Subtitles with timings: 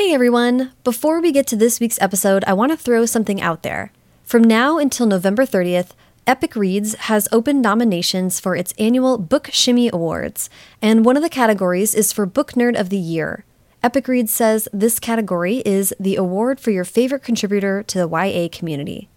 [0.00, 0.72] Hey everyone!
[0.82, 3.92] Before we get to this week's episode, I want to throw something out there.
[4.24, 5.90] From now until November 30th,
[6.26, 10.48] Epic Reads has opened nominations for its annual Book Shimmy Awards,
[10.80, 13.44] and one of the categories is for Book Nerd of the Year.
[13.82, 18.48] Epic Reads says this category is the award for your favorite contributor to the YA
[18.50, 19.10] community.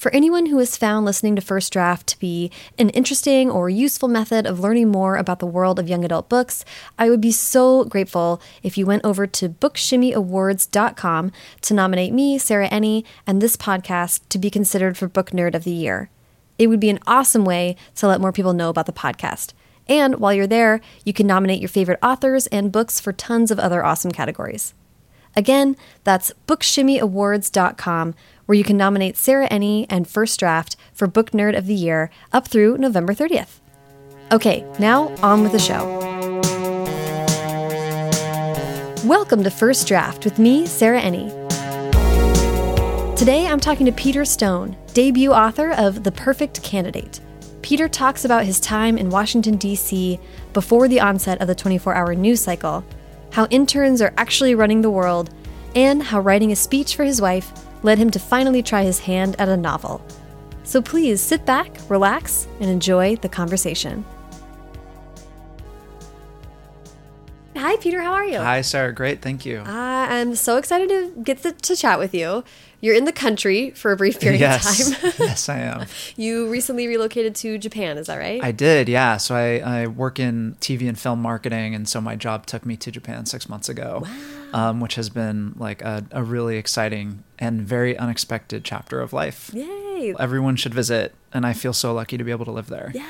[0.00, 4.08] For anyone who has found listening to First Draft to be an interesting or useful
[4.08, 6.64] method of learning more about the world of young adult books,
[6.98, 12.70] I would be so grateful if you went over to bookshimmyawards.com to nominate me, Sarah
[12.70, 16.08] Enni, and this podcast to be considered for Book Nerd of the Year.
[16.58, 19.52] It would be an awesome way to let more people know about the podcast.
[19.86, 23.58] And while you're there, you can nominate your favorite authors and books for tons of
[23.58, 24.72] other awesome categories.
[25.36, 28.14] Again, that's bookshimmyawards.com,
[28.46, 32.10] where you can nominate Sarah Enni and First Draft for Book Nerd of the Year
[32.32, 33.60] up through November 30th.
[34.32, 35.98] Okay, now on with the show.
[39.06, 41.30] Welcome to First Draft with me, Sarah Enni.
[43.16, 47.20] Today I'm talking to Peter Stone, debut author of The Perfect Candidate.
[47.62, 50.18] Peter talks about his time in Washington, D.C.
[50.52, 52.84] before the onset of the 24 hour news cycle,
[53.30, 55.30] how interns are actually running the world,
[55.74, 59.36] and how writing a speech for his wife led him to finally try his hand
[59.38, 60.02] at a novel.
[60.64, 64.04] So please sit back, relax, and enjoy the conversation.
[67.60, 68.00] Hi, Peter.
[68.00, 68.38] How are you?
[68.38, 68.94] Hi, Sarah.
[68.94, 69.20] Great.
[69.20, 69.62] Thank you.
[69.66, 72.42] I'm so excited to get to, to chat with you.
[72.80, 74.90] You're in the country for a brief period yes.
[74.90, 75.12] of time.
[75.18, 75.86] yes, I am.
[76.16, 78.42] You recently relocated to Japan, is that right?
[78.42, 79.18] I did, yeah.
[79.18, 82.78] So I, I work in TV and film marketing, and so my job took me
[82.78, 84.04] to Japan six months ago,
[84.52, 84.70] wow.
[84.70, 89.50] um, which has been like a, a really exciting and very unexpected chapter of life.
[89.52, 90.14] Yay!
[90.18, 92.90] Everyone should visit, and I feel so lucky to be able to live there.
[92.94, 93.06] Yeah.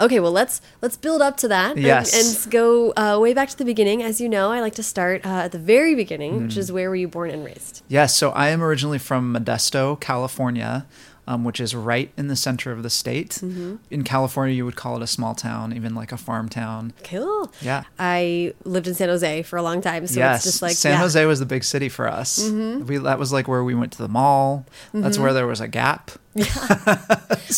[0.00, 1.76] Okay, well let's let's build up to that.
[1.76, 2.14] Yes.
[2.14, 4.02] And, and go uh, way back to the beginning.
[4.02, 6.88] As you know, I like to start uh, at the very beginning, which is where
[6.88, 7.82] were you born and raised?
[7.88, 10.86] Yes, so I am originally from Modesto, California,
[11.26, 13.42] um, which is right in the center of the state.
[13.42, 16.92] In California, you would call it a small town, even like a farm town.
[17.04, 17.52] Cool.
[17.60, 17.84] Yeah.
[17.98, 20.92] I lived in San Jose for a long time, so yes, it's just like San
[20.92, 20.98] yeah.
[20.98, 22.38] Jose was the big city for us.
[22.48, 24.66] We that was like where we went to the mall.
[24.92, 26.12] That's where there was a Gap.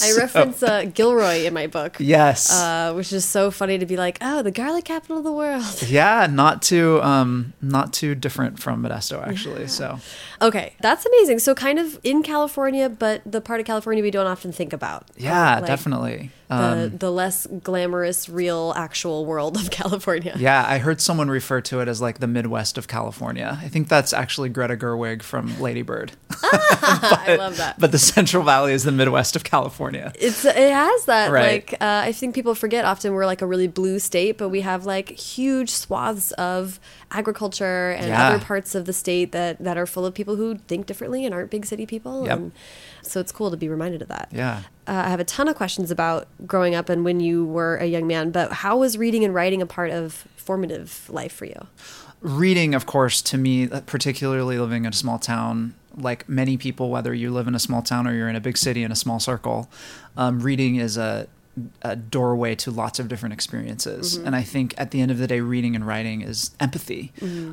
[0.02, 1.96] I reference uh, Gilroy in my book.
[1.98, 2.52] Yes.
[2.52, 5.82] Uh, which is so funny to be like, oh, the garlic capital of the world.
[5.86, 9.66] yeah, not too um not too different from Modesto actually.
[9.68, 9.98] So
[10.40, 11.38] Okay, that's amazing.
[11.40, 15.06] So kind of in California, but the part of California we don't often think about.
[15.16, 16.30] yeah, Like, definitely.
[16.48, 20.34] The, Um, the less glamorous, real, actual world of California.
[20.38, 23.58] yeah, I heard someone refer to it as like the Midwest of California.
[23.62, 26.12] I think that's actually Greta Gerwig from Lady Bird.
[26.42, 27.78] I love that.
[27.78, 30.12] but the Central Valley is the Midwest of California.
[30.18, 31.70] It's it has that Right.
[31.70, 34.62] like uh, I think people forget often we're like a really blue state, but we
[34.62, 36.80] have like huge swaths of
[37.10, 38.28] agriculture and Yeah.
[38.28, 41.34] other parts of the state that that are full of people who think differently and
[41.34, 42.24] aren't big city people.
[42.26, 42.38] Yep.
[42.38, 42.52] And
[43.02, 44.28] so it's cool to be reminded of that.
[44.32, 44.62] Yeah.
[44.88, 47.84] Uh, I have a ton of questions about growing up and when you were a
[47.84, 51.66] young man, but how was reading and writing a part of formative life for you?
[52.20, 57.14] reading of course to me particularly living in a small town like many people whether
[57.14, 59.20] you live in a small town or you're in a big city in a small
[59.20, 59.70] circle
[60.16, 61.28] um, reading is a,
[61.82, 64.16] a doorway to lots of different experiences.
[64.16, 67.12] And i think at the end of the day reading and writing is empathy.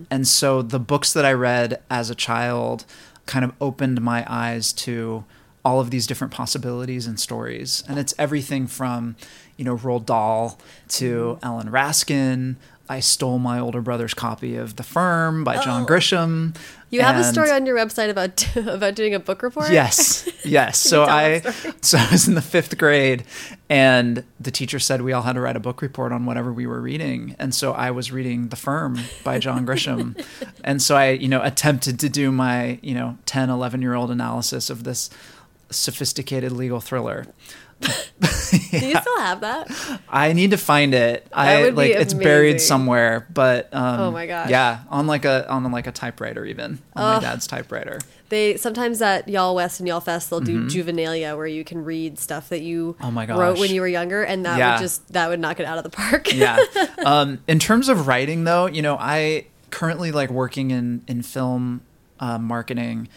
[0.10, 2.86] And so the books that i read as a child
[3.28, 5.26] kind of opened my eyes to
[5.66, 9.16] all of these different possibilities and stories and it's everything from
[9.58, 11.46] you know Roald Dahl to mm-hmm.
[11.46, 12.56] Ellen Raskin
[12.88, 15.86] I stole my older brother's copy of The Firm by John oh.
[15.86, 16.56] Grisham.
[16.56, 16.62] Oh.
[16.92, 19.72] You have a story on your website about about doing a book report?
[19.72, 20.78] Yes, yes.
[20.78, 21.40] so I,
[21.82, 23.26] so I was in the fifth grade,
[23.70, 26.68] and the teacher said we all had to write a book report on whatever we
[26.68, 30.24] were reading, and so I was reading The Firm by John Grisham,
[30.64, 34.12] and so I, you know, attempted to do my, you know, 10, 11 year old
[34.12, 35.10] analysis of this
[35.70, 37.28] sophisticated legal thriller.
[37.82, 37.90] Do
[38.72, 40.00] you still have that?
[40.08, 41.28] I need to find it.
[41.34, 45.70] I like it's buried somewhere, but um, Oh my god, yeah, on like a on
[45.72, 48.00] like a typewriter even on my dad's typewriter.
[48.30, 52.62] They sometimes at YALLWEST and YALLFest they'll do juvenilia where you can read stuff that
[52.62, 53.06] you Mm-hmm.
[53.06, 54.76] Oh my wrote when you were younger, and that Yeah.
[54.76, 56.34] would just that would knock it out of the park.
[56.34, 56.58] yeah.
[57.06, 61.82] Um, in terms of writing, though, you know, I currently like working in in film
[62.22, 63.10] uh, marketing.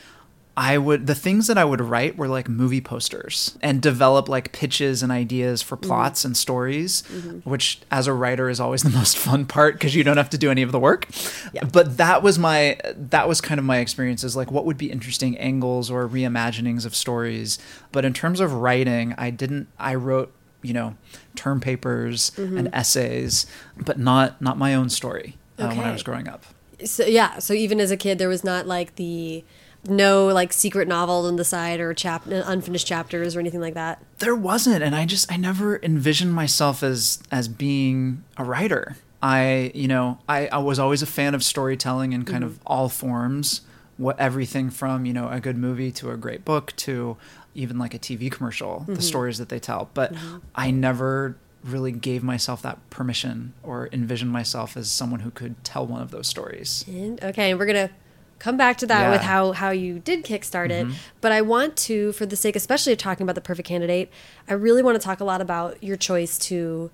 [0.58, 4.50] I would the things that I would write were like movie posters and develop like
[4.50, 5.86] pitches and ideas for mm-hmm.
[5.86, 7.48] plots and stories, mm-hmm.
[7.48, 10.36] which as a writer is always the most fun part because you don't have to
[10.36, 11.06] do any of the work.
[11.52, 11.64] Yeah.
[11.64, 15.38] But that was my that was kind of my experiences like what would be interesting
[15.38, 17.60] angles or reimaginings of stories.
[17.92, 20.32] But in terms of writing, I didn't I wrote
[20.62, 20.96] you know
[21.36, 22.74] term papers and mm-hmm.
[22.74, 23.46] essays,
[23.76, 26.44] but not not my own story uh, when I was growing up.
[26.84, 29.44] So yeah, so even as a kid, there was not like the
[29.88, 34.02] no like secret novel on the side or chap unfinished chapters or anything like that.
[34.18, 38.96] There wasn't, and I just I never envisioned myself as as being a writer.
[39.22, 42.66] I you know I, I was always a fan of storytelling in kind of mm-hmm.
[42.66, 43.62] all forms.
[43.96, 47.16] What everything from you know a good movie to a great book to
[47.54, 49.00] even like a TV commercial, the mm-hmm.
[49.00, 49.90] stories that they tell.
[49.94, 50.38] But mm-hmm.
[50.54, 55.86] I never really gave myself that permission or envisioned myself as someone who could tell
[55.86, 56.84] one of those stories.
[56.86, 57.90] And, okay, and we're gonna
[58.38, 59.10] come back to that Yeah.
[59.10, 60.86] with how how you did kickstart it.
[60.86, 60.94] Mm-hmm.
[61.20, 64.10] But I want to, for the sake, especially of talking about the perfect candidate,
[64.48, 66.90] I really want to talk a lot about your choice to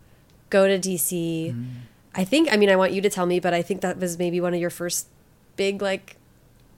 [0.51, 1.51] go to DC.
[1.51, 1.63] Mm-hmm.
[2.15, 4.19] I think, I mean, I want you to tell me, but I think that was
[4.19, 5.09] maybe one of your first
[5.57, 6.17] big like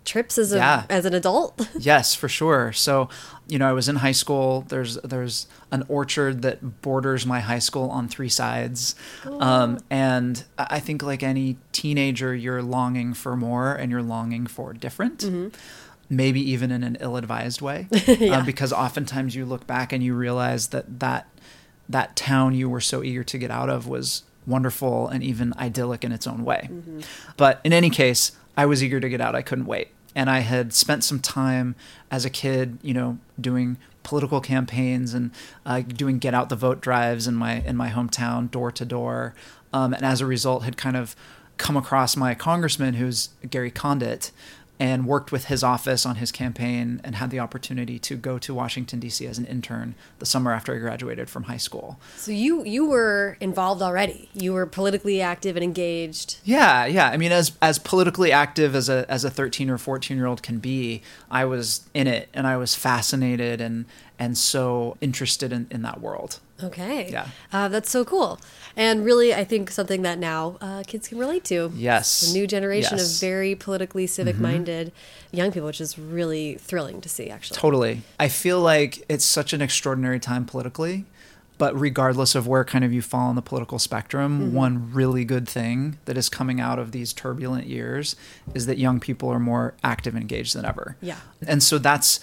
[0.04, 0.84] trips as a Yeah.
[0.88, 1.68] as an adult.
[1.78, 2.72] Yes, for sure.
[2.72, 3.08] So,
[3.48, 4.62] you know, I was in high school.
[4.68, 8.94] There's there's an orchard that borders my high school on three sides,
[9.24, 14.72] um, and I think like any teenager, you're longing for more and you're longing for
[14.72, 15.22] different.
[16.08, 20.68] Maybe even in an ill-advised way, uh, because oftentimes you look back and you realize
[20.68, 21.26] that that
[21.88, 26.04] that town you were so eager to get out of was wonderful and even idyllic
[26.04, 26.68] in its own way.
[27.36, 29.34] But in any case, I was eager to get out.
[29.34, 29.88] I couldn't wait.
[30.16, 31.76] And I had spent some time
[32.10, 35.30] as a kid, you know, doing political campaigns and
[35.64, 39.34] uh, doing get out the vote drives in my in my hometown, door to door.
[39.72, 41.14] Um, and as a result, had kind of
[41.58, 44.30] come across my congressman, who's Gary Condit,
[44.78, 48.52] and worked with his office on his campaign and had the opportunity to go to
[48.52, 49.26] Washington D.C.
[49.26, 51.98] as an intern the summer after I graduated from high school.
[52.16, 54.28] so you you were involved already.
[54.34, 56.38] You were politically active and engaged.
[56.44, 57.08] Yeah, yeah.
[57.08, 60.42] I mean, as as politically active as a as a thirteen or fourteen year old
[60.42, 63.86] can be, I was in it, and I was fascinated and
[64.18, 66.40] and so interested in in that world.
[66.62, 67.10] Okay.
[67.10, 67.28] Yeah.
[67.52, 68.40] Uh, that's so cool.
[68.76, 71.72] And really, I think something that now uh, kids can relate to.
[71.74, 72.28] Yes.
[72.32, 73.06] The new generation Yes.
[73.08, 73.26] Mm-hmm.
[73.26, 74.92] of very politically civic minded
[75.32, 77.56] young people, which is really thrilling to see, actually.
[77.58, 78.02] Totally.
[78.18, 81.04] I feel like it's such an extraordinary time politically,
[81.58, 85.48] but regardless of where kind of you fall on the political spectrum, one really good
[85.48, 88.14] thing that is coming out of these turbulent years
[88.54, 90.96] is that young people are more active and engaged than ever.
[91.00, 91.16] Yeah.
[91.46, 92.20] And so that's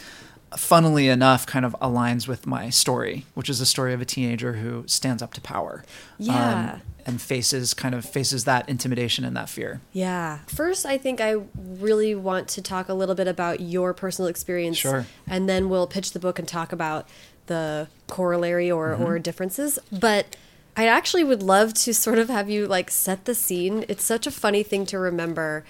[0.57, 4.53] funnily enough kind of aligns with my story, which is the story of a teenager
[4.53, 5.83] who stands up to power.
[6.19, 6.79] um, Yeah.
[7.05, 9.81] and faces kind of faces that intimidation and that fear.
[9.91, 10.39] Yeah.
[10.47, 14.77] First, I think I really want to talk a little bit about your personal experience.
[14.77, 15.05] Sure.
[15.27, 17.07] And then we'll pitch the book and talk about
[17.47, 19.79] the corollary or, or differences.
[19.91, 20.37] But
[20.77, 23.83] I actually would love to sort of have you like set the scene.
[23.89, 25.65] It's such a funny thing to remember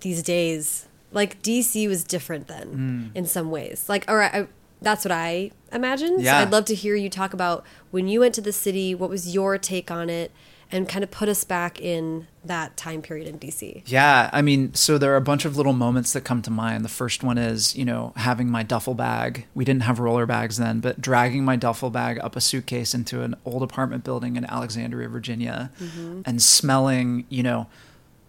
[0.00, 0.86] these days.
[1.14, 3.16] Like DC was different then mm.
[3.16, 3.88] in some ways.
[3.88, 4.48] Like, all right, I,
[4.82, 6.20] that's what I imagine.
[6.20, 6.32] Yeah.
[6.32, 9.10] So I'd love to hear you talk about when you went to the city, what
[9.10, 10.30] was your take on it,
[10.70, 13.82] and kind of put us back in that time period in DC.
[13.86, 16.84] Yeah, I mean, so there are a bunch of little moments that come to mind.
[16.84, 19.46] The first one is, you know, having my duffel bag.
[19.54, 23.22] We didn't have roller bags then, but dragging my duffel bag up a suitcase into
[23.22, 26.22] an old apartment building in Alexandria, Virginia, mm-hmm.
[26.24, 27.68] and smelling, you know,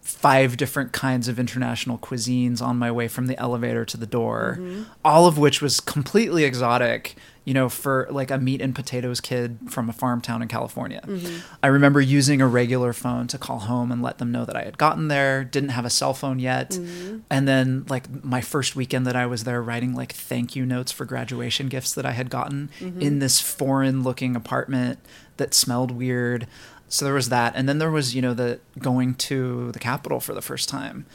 [0.06, 4.56] five different kinds of international cuisines on my way from the elevator to the door,
[4.60, 4.84] mm-hmm.
[5.04, 9.58] all of which was completely exotic, you know, for like a meat and potatoes kid
[9.68, 11.02] from a farm town in California.
[11.04, 11.38] Mm-hmm.
[11.60, 14.62] I remember using a regular phone to call home and let them know that I
[14.62, 16.70] had gotten there, didn't have a cell phone yet.
[16.70, 17.18] Mm-hmm.
[17.28, 20.92] And then, like, my first weekend that I was there, writing like thank you notes
[20.92, 25.00] for graduation gifts that I had gotten in this foreign looking apartment
[25.36, 26.46] that smelled weird.
[26.88, 30.20] So there was that, and then there was you know the going to the Capitol
[30.20, 31.06] for the first time,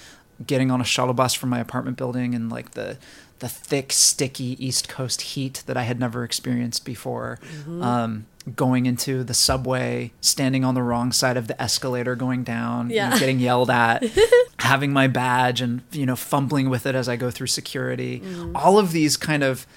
[0.46, 2.98] getting on a shuttle bus from my apartment building and like the
[3.40, 7.40] the thick, sticky East Coast heat that I had never experienced before.
[7.42, 7.82] Mm-hmm.
[7.82, 8.26] Um,
[8.56, 12.98] going into the subway, standing on the wrong side of the escalator going down, you
[12.98, 14.04] know, getting yelled at,
[14.60, 18.20] having my badge and you know fumbling with it as I go through security.
[18.20, 18.56] Mm.
[18.56, 19.68] All of these kind of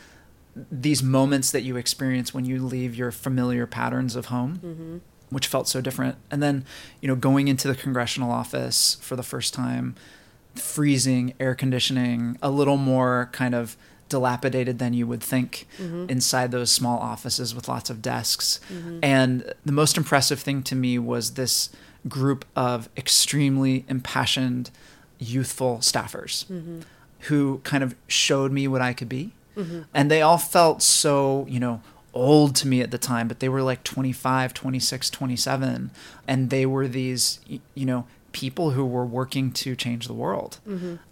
[0.71, 4.99] these moments that you experience when you leave your familiar patterns of home, mm-hmm.
[5.31, 6.17] Which felt so different.
[6.31, 6.65] And then,
[7.01, 9.95] you know, going into the congressional office for the first time,
[10.55, 13.77] freezing, air conditioning, a little more kind of
[14.09, 16.07] dilapidated than you would think mm-hmm.
[16.09, 18.61] inside those small offices with lots of desks.
[18.73, 19.01] Mm-hmm.
[19.03, 21.71] And the most impressive thing to me was this
[22.09, 24.71] group of extremely impassioned,
[25.19, 26.81] youthful staffers mm-hmm.
[27.21, 29.33] who kind of showed me what I could be.
[29.95, 31.81] And they all felt so, you know,
[32.15, 35.91] old to me at the time, but they were like 25, 26, 27.
[36.27, 37.41] And they were these,
[37.75, 40.59] you know, people who were working to change the world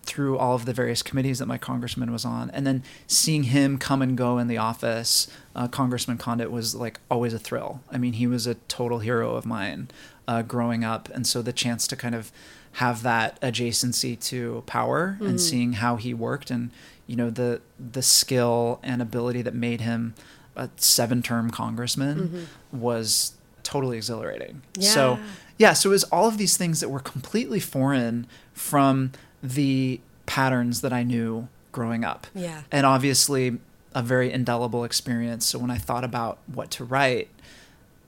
[0.05, 2.51] through all of the various committees that my congressman was on.
[2.51, 6.99] And then seeing him come and go in the office, uh, Congressman Condit was like
[7.09, 7.81] always a thrill.
[7.93, 9.89] I mean, he was a total hero of mine
[10.27, 11.09] uh, growing up.
[11.11, 12.33] And so the chance to kind of
[12.77, 16.71] have that adjacency to power and seeing how he worked and,
[17.07, 20.15] you know, the, the skill and ability that made him
[20.57, 22.81] a seven term congressman mm-hmm.
[22.81, 23.33] was
[23.63, 24.63] totally exhilarating.
[24.77, 24.91] Yeah.
[24.91, 25.25] So, Yeah.
[25.59, 30.81] yeah, so it was all of these things that were completely foreign from the patterns
[30.81, 32.27] that I knew growing up.
[32.35, 32.63] Yeah.
[32.71, 33.59] And obviously,
[33.95, 35.47] a very indelible experience.
[35.47, 37.29] So when I thought about what to write,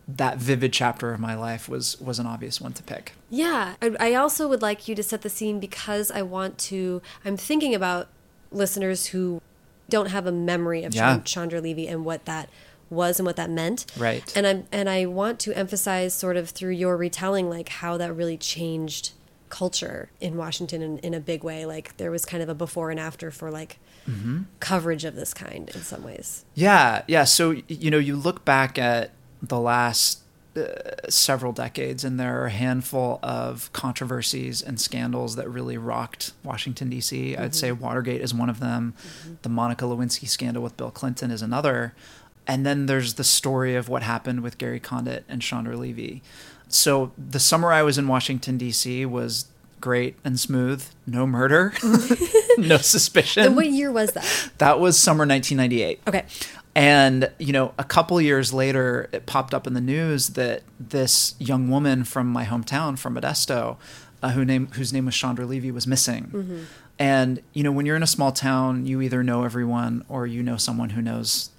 [0.06, 3.12] that vivid chapter of my life was was an obvious one to pick.
[3.30, 7.00] Yeah, I, I also would like you to set the scene because I want to.
[7.24, 8.08] I'm thinking about
[8.50, 9.40] listeners who
[9.96, 11.20] don't have a memory of Yeah.
[11.24, 12.48] Chandra Levy and what that
[12.90, 13.86] was and what that meant.
[13.96, 14.26] Right.
[14.36, 18.12] And I'm and I want to emphasize sort of through your retelling like how that
[18.20, 19.12] really changed
[19.48, 21.64] culture in Washington in, in a big way.
[21.64, 24.42] Like there was kind of a before and after for like Mm-hmm.
[24.60, 26.44] coverage of this kind in some ways.
[26.54, 27.24] Yeah, yeah.
[27.24, 30.20] So you know, you look back at the last
[31.08, 36.90] several decades, and there are a handful of controversies and scandals that really rocked Washington
[36.90, 37.36] D.C.
[37.36, 37.52] I'd mm-hmm.
[37.52, 38.94] say Watergate is one of them.
[38.96, 39.34] Mm-hmm.
[39.42, 41.94] The Monica Lewinsky scandal with Bill Clinton is another,
[42.46, 46.22] and then there's the story of what happened with Gary Condit and Chandra Levy.
[46.68, 49.06] So the summer I was in Washington D.C.
[49.06, 49.46] was
[49.80, 50.84] great and smooth.
[51.06, 51.74] No murder,
[52.58, 53.44] no suspicion.
[53.44, 54.50] And what year was that?
[54.58, 56.00] That was summer 1998.
[56.06, 56.24] Okay.
[56.76, 61.36] And, you know, a couple years later, it popped up in the news that this
[61.38, 63.76] young woman from my hometown, from Modesto,
[64.22, 66.66] uh, who name, whose name was Chandra Levy, was missing.
[66.98, 70.42] And, you know, when you're in a small town, you either know everyone or you
[70.42, 71.50] know someone who knows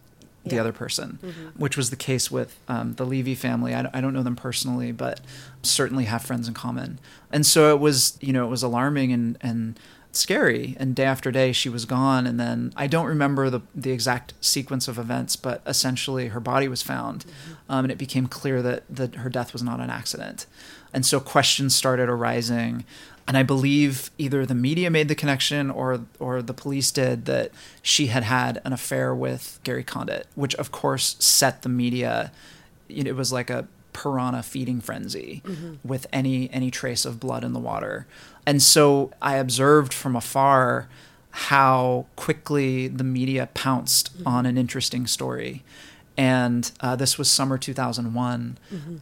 [0.45, 0.61] the Yeah.
[0.61, 1.17] other person,
[1.57, 3.73] which was the case with um, the Levy family.
[3.73, 5.19] I, don't- I don't know them personally, but
[5.63, 6.99] certainly have friends in common.
[7.31, 9.79] And so it was, you know, it was alarming and, and
[10.17, 10.75] scary.
[10.79, 12.27] And day after day, she was gone.
[12.27, 16.67] And then I don't remember the, the exact sequence of events, but essentially her body
[16.67, 17.25] was found.
[17.69, 20.45] Um, and it became clear that, that her death was not an accident.
[20.93, 22.85] And so questions started arising.
[23.27, 27.51] And I believe either the media made the connection or or the police did that
[27.81, 32.31] she had had an affair with Gary Condit, which of course set the media.
[32.87, 35.41] You know, it was like a piranha feeding frenzy
[35.83, 38.05] with any any trace of blood in the water.
[38.45, 40.87] And so I observed from afar
[41.31, 45.63] how quickly the media pounced on an interesting story.
[46.17, 48.57] And uh, this was summer 2001.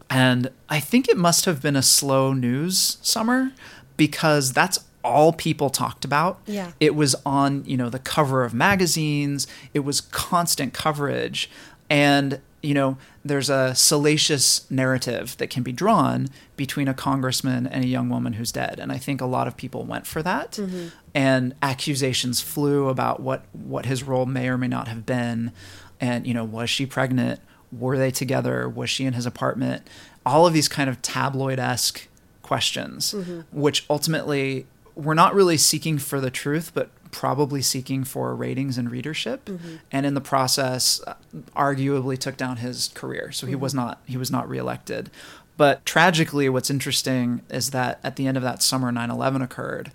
[0.09, 3.51] And I think it must have been a slow news summer
[3.97, 6.39] because that's all people talked about.
[6.47, 6.71] Yeah.
[6.79, 9.45] It was on, you know, the cover of magazines.
[9.73, 11.49] It was constant coverage.
[11.89, 17.83] And, you know, there's a salacious narrative that can be drawn between a congressman and
[17.83, 18.79] a young woman who's dead.
[18.79, 20.53] And I think a lot of people went for that.
[20.53, 20.87] Mm-hmm.
[21.13, 25.51] And accusations flew about what, what his role may or may not have been.
[25.99, 27.41] And, you know, was she pregnant?
[27.71, 28.69] Were they together?
[28.69, 29.85] Was she in his apartment?
[30.25, 32.07] All of these kind of tabloid esque
[32.43, 33.41] questions, mm-hmm.
[33.51, 38.91] which ultimately we're not really seeking for the truth, but probably seeking for ratings and
[38.91, 39.49] readership.
[39.91, 41.13] And in the process, uh,
[41.55, 43.31] arguably took down his career.
[43.31, 45.09] So he was not he was not reelected.
[45.55, 49.91] But tragically, what's interesting is that at the end of that summer, 9/11 occurred,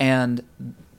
[0.00, 0.42] and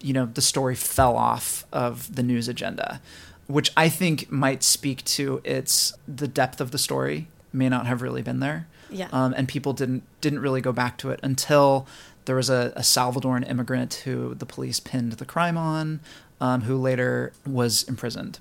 [0.01, 3.01] you know the story fell off of the news agenda,
[3.47, 8.01] which I think might speak to its the depth of the story may not have
[8.01, 9.07] really been there Yeah.
[9.13, 11.85] um, and people didn't didn't really go back to it until
[12.25, 15.99] there was a, a Salvadoran immigrant who the police pinned the crime on,
[16.39, 18.39] um, who later was imprisoned.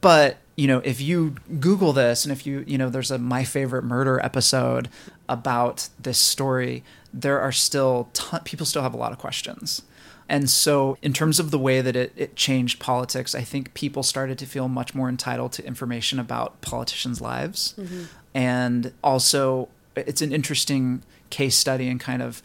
[0.00, 3.44] But you know, if you Google this, and if you you know, there's a my
[3.44, 4.88] favorite murder episode
[5.28, 9.82] about this story, there are still ton- people still have a lot of questions.
[10.26, 14.02] And so, in terms of the way that it, it changed politics, I think people
[14.02, 17.74] started to feel much more entitled to information about politicians' lives.
[18.34, 22.42] And also, it's an interesting case study and kind of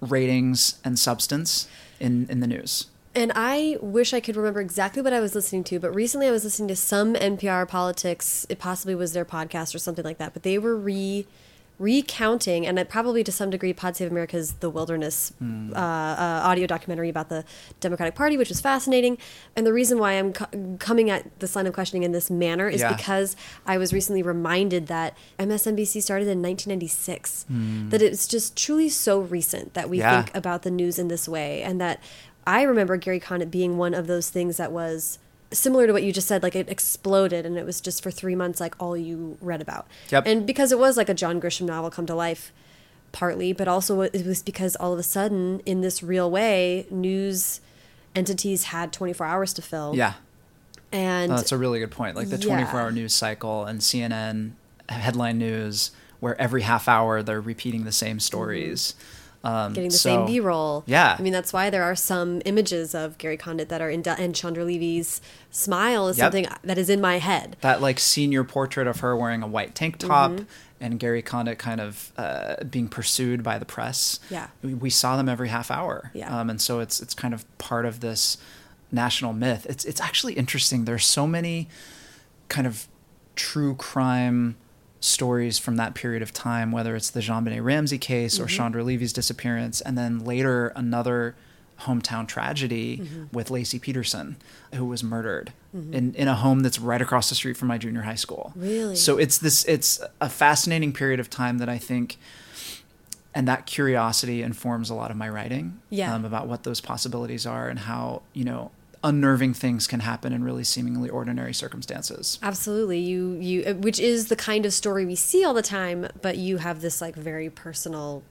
[0.00, 1.68] ratings and substance
[2.00, 2.86] in, in the news.
[3.14, 6.30] And I wish I could remember exactly what I was listening to, but recently I
[6.30, 8.46] was listening to some NPR politics.
[8.48, 11.26] It possibly was their podcast or something like that, but they were re
[11.78, 17.08] recounting, and probably to some degree, Pod Save America's The Wilderness uh, uh, audio documentary
[17.08, 17.44] about the
[17.80, 19.16] Democratic Party, which was fascinating.
[19.54, 22.68] And the reason why I'm co- coming at this line of questioning in this manner
[22.68, 22.94] is Yeah.
[22.94, 27.46] because I was recently reminded that MSNBC started in 1996.
[27.90, 30.22] That it's just truly so recent that we Yeah.
[30.22, 32.00] think about the news in this way, and that
[32.46, 35.18] I remember Gary Condit being one of those things that was
[35.50, 38.34] similar to what you just said like it exploded and it was just for 3
[38.34, 39.86] months like all you read about.
[40.10, 40.26] Yep.
[40.26, 42.52] And because it was like a John Grisham novel come to life,
[43.12, 47.60] partly, but also it was because all of a sudden, in this real way, news
[48.14, 49.94] entities had 24 hours to fill.
[49.94, 50.14] Yeah.
[50.92, 52.16] And Oh, that's a really good point.
[52.16, 52.48] Like the Yeah.
[52.48, 54.52] 24 hour news cycle and CNN
[54.88, 55.90] headline news,
[56.20, 58.20] where every half hour they're repeating the same mm-hmm.
[58.20, 58.94] stories.
[59.44, 60.82] Um, getting the so- same B-roll.
[60.86, 61.14] Yeah.
[61.18, 64.34] I mean, that's why there are some images of Gary Condit that are in, and
[64.34, 66.24] Chandra Levy's smile is Yep.
[66.24, 67.56] something that is in my head.
[67.60, 70.44] That like senior portrait of her wearing a white tank top Mm-hmm.
[70.80, 74.18] and Gary Condit kind of uh, being pursued by the press.
[74.28, 74.48] Yeah.
[74.62, 76.10] we, we saw them every half hour.
[76.14, 76.36] Yeah.
[76.40, 78.38] um, and so it's it's kind of part of this
[78.90, 79.66] national myth.
[79.70, 80.84] It's it's actually interesting.
[80.84, 81.68] There's so many
[82.48, 82.88] kind of
[83.36, 84.56] true crime
[85.00, 88.56] stories from that period of time, whether it's the JonBenet Ramsey case or mm-hmm.
[88.56, 91.34] Chandra Levy's disappearance, and then later another
[91.82, 93.24] hometown tragedy mm-hmm.
[93.32, 94.36] with Laci Peterson,
[94.74, 95.94] who was murdered mm-hmm.
[95.94, 98.52] in, in a home that's right across the street from my junior high school.
[98.56, 98.96] Really?
[98.96, 102.18] So it's this it's a fascinating period of time that I think
[103.34, 106.12] and that curiosity informs a lot of my writing Yeah.
[106.12, 108.72] um, about what those possibilities are and how, you know,
[109.04, 112.38] unnerving things can happen in really seemingly ordinary circumstances.
[112.42, 112.98] Absolutely.
[112.98, 116.36] You you uh, which is the kind of story we see all the time, but
[116.36, 118.22] you have this like very personal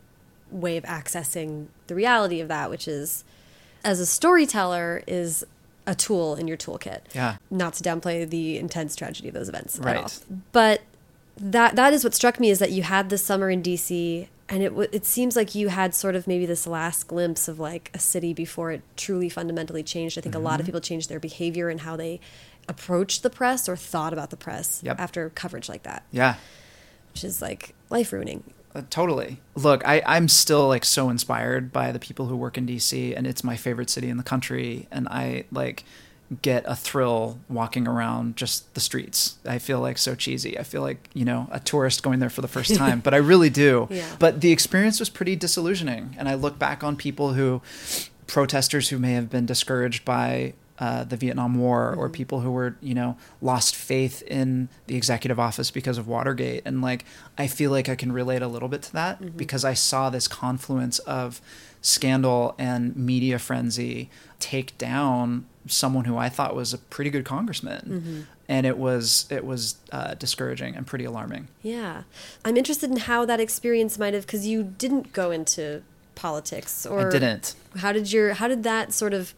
[0.51, 3.23] way of accessing the reality of that, which is
[3.83, 5.45] as a storyteller is
[5.85, 6.99] a tool in your toolkit.
[7.15, 7.37] Yeah.
[7.49, 9.95] Not to downplay the intense tragedy of those events Right.
[9.97, 10.11] at all.
[10.51, 10.81] But
[11.37, 14.63] that that is what struck me is that you had this summer in DC and
[14.63, 17.91] it w- it seems like you had sort of maybe this last glimpse of like
[17.93, 20.17] a city before it truly fundamentally changed.
[20.17, 20.65] I think a lot of Mm-hmm.
[20.67, 22.19] people changed their behavior and how they
[22.69, 24.99] approached the press or thought about the press Yep.
[24.99, 26.35] after coverage like that, Yeah.
[27.13, 28.43] which is like life ruining.
[28.75, 29.39] Uh, totally.
[29.55, 33.25] Look, I, I'm still like so inspired by the people who work in DC, and
[33.25, 34.87] it's my favorite city in the country.
[34.91, 35.83] And I like
[36.41, 39.37] get a thrill walking around just the streets.
[39.45, 40.59] I feel like so cheesy.
[40.59, 43.17] I feel like, you know, a tourist going there for the first time, but I
[43.17, 43.87] really do.
[43.97, 44.05] Yeah.
[44.19, 46.15] But the experience was pretty disillusioning.
[46.19, 47.61] And I look back on people who,
[48.27, 52.75] protesters who may have been discouraged by uh, the Vietnam War or people who were,
[52.81, 56.61] you know, lost faith in the executive office because of Watergate.
[56.65, 57.05] And like,
[57.37, 60.27] I feel like I can relate a little bit to that because I saw this
[60.27, 61.41] confluence of
[61.81, 68.27] scandal and media frenzy take down someone who I thought was a pretty good congressman.
[68.49, 71.49] And it was it was uh, discouraging and pretty alarming.
[71.61, 72.03] Yeah.
[72.45, 75.83] I'm interested in how that experience might have because you didn't go into
[76.15, 77.55] politics or I didn't.
[77.77, 79.33] How did your how did that sort of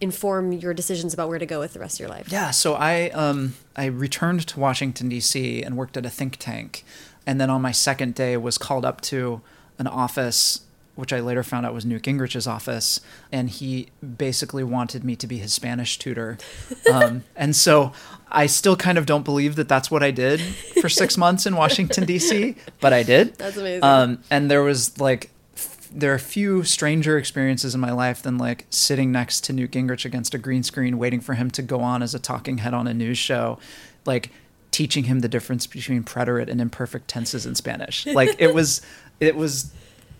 [0.00, 2.30] inform your decisions about where to go with the rest of your life?
[2.30, 5.62] Yeah, so I um I returned to Washington D.C.
[5.62, 6.84] and worked at a think tank,
[7.26, 9.40] and then on my second day was called up to
[9.78, 10.60] an office
[10.94, 13.00] which I later found out was Newt Gingrich's office,
[13.30, 16.38] and he basically wanted me to be his Spanish tutor,
[16.92, 17.92] um, and so
[18.30, 20.40] I still kind of don't believe that that's what I did
[20.80, 23.36] for six months in Washington D.C., but I did.
[23.36, 23.84] That's amazing.
[23.84, 28.38] Um, and there was like f- there are few stranger experiences in my life than
[28.38, 31.80] like sitting next to Newt Gingrich against a green screen, waiting for him to go
[31.80, 33.58] on as a talking head on a news show,
[34.04, 34.30] like
[34.72, 38.06] teaching him the difference between preterite and imperfect tenses in Spanish.
[38.06, 38.80] Like it was,
[39.20, 39.72] it was,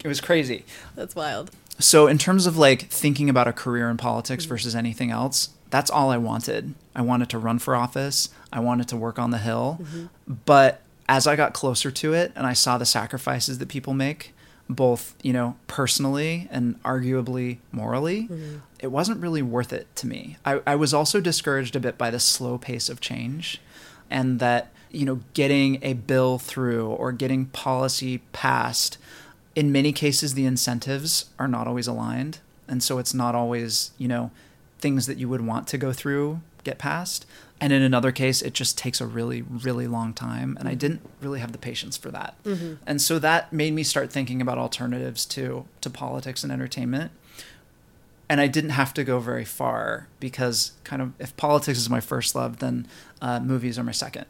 [0.04, 0.64] it was crazy.
[0.94, 1.50] That's wild.
[1.78, 4.54] So in terms of like thinking about a career in politics mm-hmm.
[4.54, 6.74] versus anything else, that's all I wanted.
[6.94, 8.28] I wanted to run for office.
[8.52, 9.78] I wanted to work on the hill.
[9.80, 10.34] Mm-hmm.
[10.44, 14.34] But as I got closer to it and I saw the sacrifices that people make,
[14.68, 18.58] both, you know, personally and arguably morally, mm-hmm.
[18.80, 20.36] it wasn't really worth it to me.
[20.44, 23.60] I, I was also discouraged a bit by the slow pace of change
[24.10, 28.98] and that, you know, getting a bill through or getting policy passed
[29.54, 32.38] in many cases the incentives are not always aligned.
[32.68, 34.30] And so it's not always you know
[34.78, 37.26] things that you would want to go through get passed.
[37.60, 40.56] And in another case it just takes a really really long time.
[40.58, 42.36] And i didn't really have the patience for that.
[42.86, 47.12] And so that made me start thinking about alternatives to to politics and entertainment.
[48.28, 52.00] And I didn't have to go very far because kind of if politics is my
[52.00, 52.86] first love, then
[53.20, 54.24] uh, movies are my second.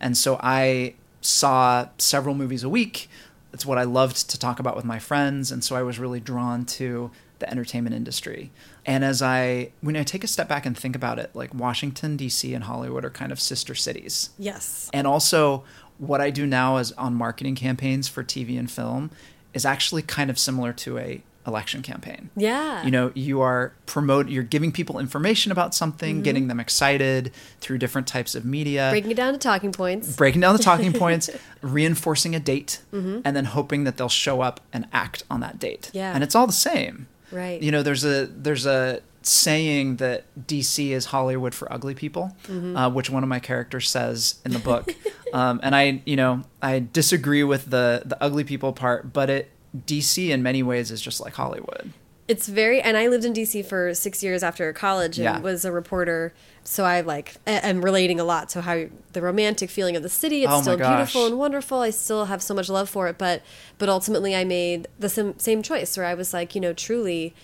[0.00, 3.08] And so I saw several movies a week.
[3.54, 6.20] It's what I loved to talk about with my friends, and so I was really
[6.20, 8.50] drawn to the entertainment industry.
[8.84, 12.16] And as I when I take a step back and think about it, like Washington
[12.16, 12.52] D.C.
[12.52, 14.30] and Hollywood are kind of sister cities.
[14.38, 14.90] Yes.
[14.92, 15.64] And also,
[15.98, 19.10] what I do now is on marketing campaigns for TV and film
[19.52, 22.30] is actually kind of similar to a election campaign.
[22.36, 22.84] Yeah.
[22.84, 27.78] You know, you are promote you're giving people information about something, getting them excited through
[27.78, 30.16] different types of media, breaking it down to talking points.
[30.16, 31.30] breaking down the talking points,
[31.60, 35.90] reinforcing a date, and then hoping that they'll show up and act on that date.
[35.92, 36.12] Yeah.
[36.14, 37.08] And it's all the same.
[37.30, 37.60] Right.
[37.62, 42.90] You know, there's a there's a saying that DC is Hollywood for ugly people, uh,
[42.90, 44.94] which one of my characters says in the book.
[45.32, 49.50] um, and I, you know, I disagree with the the ugly people part, but it
[49.86, 51.92] DC in many ways is just like Hollywood.
[52.26, 55.40] It's very, and I lived in DC for six years after college and Yeah.
[55.40, 56.32] was a reporter.
[56.62, 58.50] So I like, am relating a lot.
[58.50, 60.96] So how the romantic feeling of the city, it's Oh still gosh.
[60.96, 61.80] beautiful and wonderful.
[61.80, 63.18] I still have so much love for it.
[63.18, 63.42] But,
[63.76, 67.34] but ultimately I made the same, same choice where I was like, you know, truly,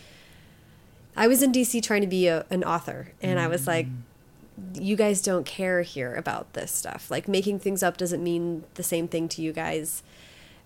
[1.14, 3.12] I was in DC trying to be a, an author.
[3.20, 4.80] And I was like, mm.
[4.82, 7.10] you guys don't care here about this stuff.
[7.10, 10.02] Like making things up doesn't mean the same thing to you guys.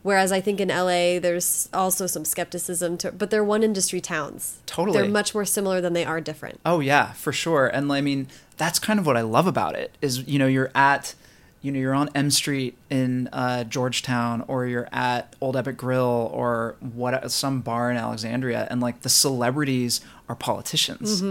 [0.04, 4.58] Whereas I think in LA, there's also some skepticism to, but they're one industry towns.
[4.66, 4.98] Totally.
[4.98, 6.60] They're much more similar than they are different.
[6.66, 7.68] Oh yeah, for sure.
[7.68, 10.70] And I mean, that's kind of what I love about it is you know you're
[10.74, 11.14] at
[11.62, 16.30] you know you're on M Street in uh, Georgetown or you're at Old Ebbitt Grill
[16.34, 21.22] or what some bar in Alexandria and like the celebrities are politicians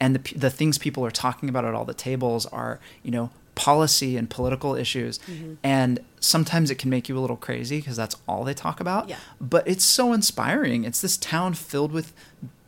[0.00, 3.30] and the the things people are talking about at all the tables are you know
[3.66, 5.18] policy and political issues
[5.62, 9.08] and sometimes it can make you a little crazy because that's all they talk about
[9.08, 9.16] Yeah.
[9.40, 12.12] but it's so inspiring it's this town filled with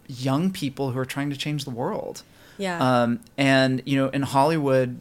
[0.06, 2.22] young people who are trying to change the world
[2.58, 2.78] Yeah.
[3.02, 4.98] um, and you know, in Hollywood,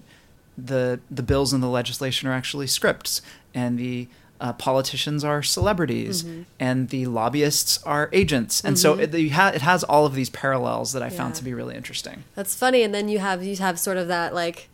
[0.57, 3.21] the the bills and the legislation are actually scripts,
[3.53, 4.07] and the
[4.41, 6.41] uh, politicians are celebrities, Mm-hmm.
[6.59, 10.93] and the lobbyists are agents, and so it, ha- it has all of these parallels
[10.93, 12.23] that I found to be really interesting.
[12.35, 12.83] That's funny.
[12.83, 14.69] And then you have you have sort of that like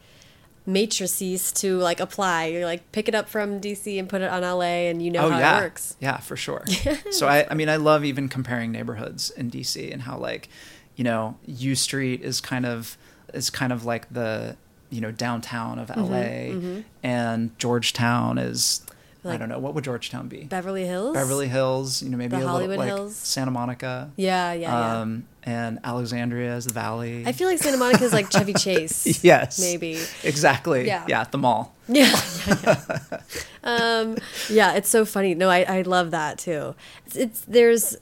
[0.66, 2.46] matrices to like apply.
[2.46, 5.26] You're like pick it up from DC and put it on LA, and you know
[5.26, 5.96] oh, how Oh, yeah, it works.
[6.00, 6.64] yeah, for sure.
[7.12, 10.50] so I, I mean, I love even comparing neighborhoods in DC and how like,
[10.96, 12.98] you know, U Street is kind of
[13.34, 14.58] is kind of like the
[14.90, 16.82] you know downtown of LA, mm-hmm, mm-hmm.
[17.04, 18.86] and Georgetown is.
[19.26, 20.44] I don't know what would Georgetown be.
[20.44, 21.14] Beverly Hills.
[21.16, 23.16] Beverly Hills, you know, maybe The a Hollywood little like Hills.
[23.16, 24.12] Santa Monica.
[24.16, 25.00] Yeah, yeah, yeah.
[25.02, 27.24] Um, and Alexandria is the valley.
[27.26, 29.24] I feel like Santa Monica is like Chevy Chase.
[29.24, 30.00] yes, maybe.
[30.24, 30.88] exactly.
[30.88, 31.06] Yeah.
[31.08, 31.74] yeah, at the mall.
[31.88, 33.20] Yeah, yeah, yeah.
[33.64, 34.18] um,
[34.50, 35.36] yeah, it's so funny.
[35.36, 36.74] No, I, I love that too.
[37.06, 37.96] It's, it's there's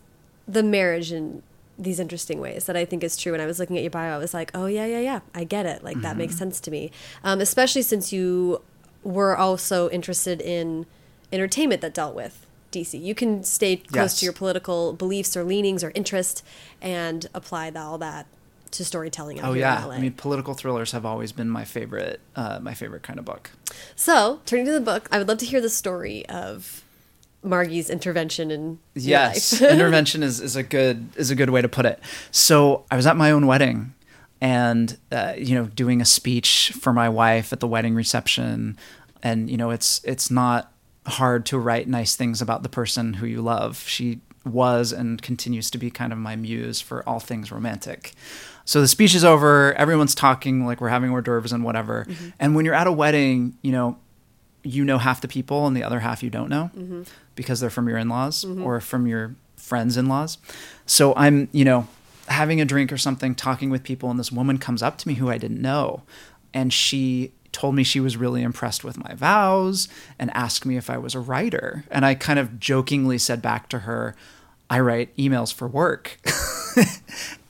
[0.47, 1.43] the marriage in
[1.77, 3.33] these interesting ways that I think is true.
[3.33, 5.43] When I was looking at your bio, I was like, oh yeah, yeah, yeah, I
[5.43, 5.83] get it.
[5.83, 6.91] Like that makes sense to me.
[7.25, 8.61] Um, especially since you
[9.03, 10.85] were also interested in
[11.33, 13.01] entertainment that dealt with DC.
[13.01, 14.19] You can stay close Yes.
[14.19, 16.43] to your political beliefs or leanings or interest
[16.81, 18.25] and apply that, all that
[18.71, 19.39] to storytelling.
[19.41, 19.87] Oh yeah.
[19.87, 23.51] I mean, political thrillers have always been my favorite, uh, my favorite kind of book.
[23.95, 26.83] So, turning to the book, I would love to hear the story of
[27.43, 31.85] Margie's intervention in Yes, intervention is, is a good is a good way to put
[31.85, 31.99] it.
[32.31, 33.93] So I was at my own wedding,
[34.41, 38.75] and uh, you know, doing a speech for my wife at the wedding reception,
[39.21, 40.72] and you know, it's it's not
[41.05, 43.83] hard to write nice things about the person who you love.
[43.87, 48.13] She was and continues to be kind of my muse for all things romantic.
[48.65, 52.05] So the speech is over, everyone's talking like we're having hors d'oeuvres and whatever.
[52.07, 52.29] Mm-hmm.
[52.39, 53.97] And when you're at a wedding, you know,
[54.63, 57.03] you know half the people and the other half you don't know mm-hmm.
[57.35, 58.63] because they're from your in-laws mm-hmm.
[58.63, 60.37] or from your friends in-laws
[60.85, 61.87] so i'm you know
[62.27, 65.15] having a drink or something talking with people and this woman comes up to me
[65.15, 66.01] who i didn't know
[66.53, 69.87] and she told me she was really impressed with my vows
[70.19, 73.69] and asked me if i was a writer and i kind of jokingly said back
[73.69, 74.15] to her
[74.69, 76.19] i write emails for work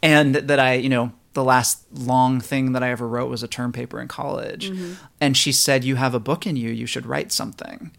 [0.03, 3.47] and that I, you know, the last long thing that I ever wrote was a
[3.47, 4.69] term paper in college.
[4.69, 4.93] Mm-hmm.
[5.19, 6.69] And she said, "You have a book in you.
[6.69, 7.91] You should write something."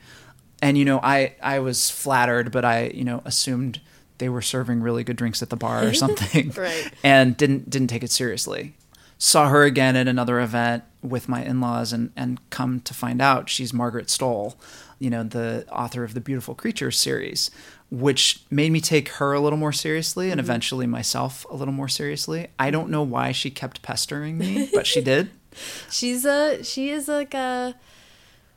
[0.62, 3.80] And you know, I I was flattered, but I, you know, assumed
[4.18, 6.52] they were serving really good drinks at the bar or something.
[6.56, 6.92] Right.
[7.02, 8.74] And didn't didn't take it seriously.
[9.18, 13.50] Saw her again at another event with my in-laws and and come to find out
[13.50, 14.54] she's Margaret Stohl,
[14.98, 17.50] you know, the author of the Beautiful Creatures series,
[17.90, 20.46] which made me take her a little more seriously and mm-hmm.
[20.46, 22.48] eventually myself a little more seriously.
[22.58, 25.30] I don't know why she kept pestering me, but she did.
[25.90, 27.76] She's a she is like a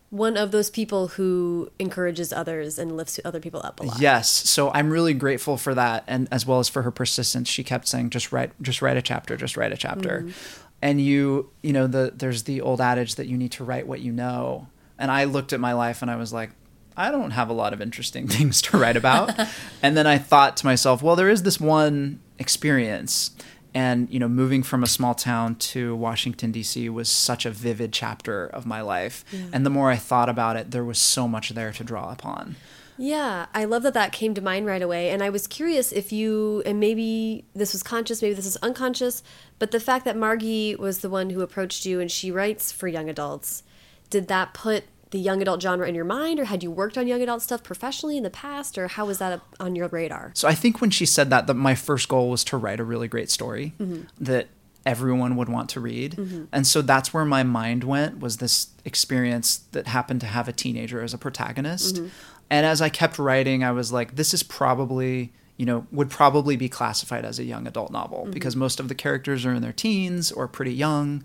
[0.09, 3.99] one of those people who encourages others and lifts other people up a lot.
[3.99, 7.49] Yes, so I'm really grateful for that, and as well as for her persistence.
[7.49, 10.66] She kept saying, "Just write, just write a chapter, just write a chapter." Mm-hmm.
[10.81, 13.99] And you, you know, the there's the old adage that you need to write what
[14.01, 14.67] you know.
[14.99, 16.51] And I looked at my life and I was like,
[16.95, 19.31] I don't have a lot of interesting things to write about.
[19.81, 23.31] and then I thought to myself, well, there is this one experience.
[23.73, 26.89] And you know, moving from a small town to Washington D.C.
[26.89, 29.23] was such a vivid chapter of my life.
[29.53, 32.55] And the more I thought about it, there was so much there to draw upon.
[32.97, 35.09] Yeah, I love that that came to mind right away.
[35.09, 39.23] And I was curious if you, and maybe this was conscious, maybe this is unconscious,
[39.59, 42.87] but the fact that Margie was the one who approached you and she writes for
[42.87, 43.63] young adults,
[44.09, 47.07] did that put the young adult genre in your mind, or had you worked on
[47.07, 50.31] young adult stuff professionally in the past, or how was that on your radar?
[50.33, 52.83] So I think when she said that, that my first goal was to write a
[52.83, 54.01] really great story mm-hmm.
[54.19, 54.47] that
[54.85, 56.13] everyone would want to read.
[56.13, 56.45] Mm-hmm.
[56.51, 60.53] And so that's where my mind went was this experience that happened to have a
[60.53, 61.95] teenager as a protagonist.
[61.95, 62.07] Mm-hmm.
[62.49, 66.55] And as I kept writing, I was like, this is probably, you know, would probably
[66.55, 68.31] be classified as a young adult novel Mm-hmm.
[68.31, 71.23] because most of the characters are in their teens or pretty young.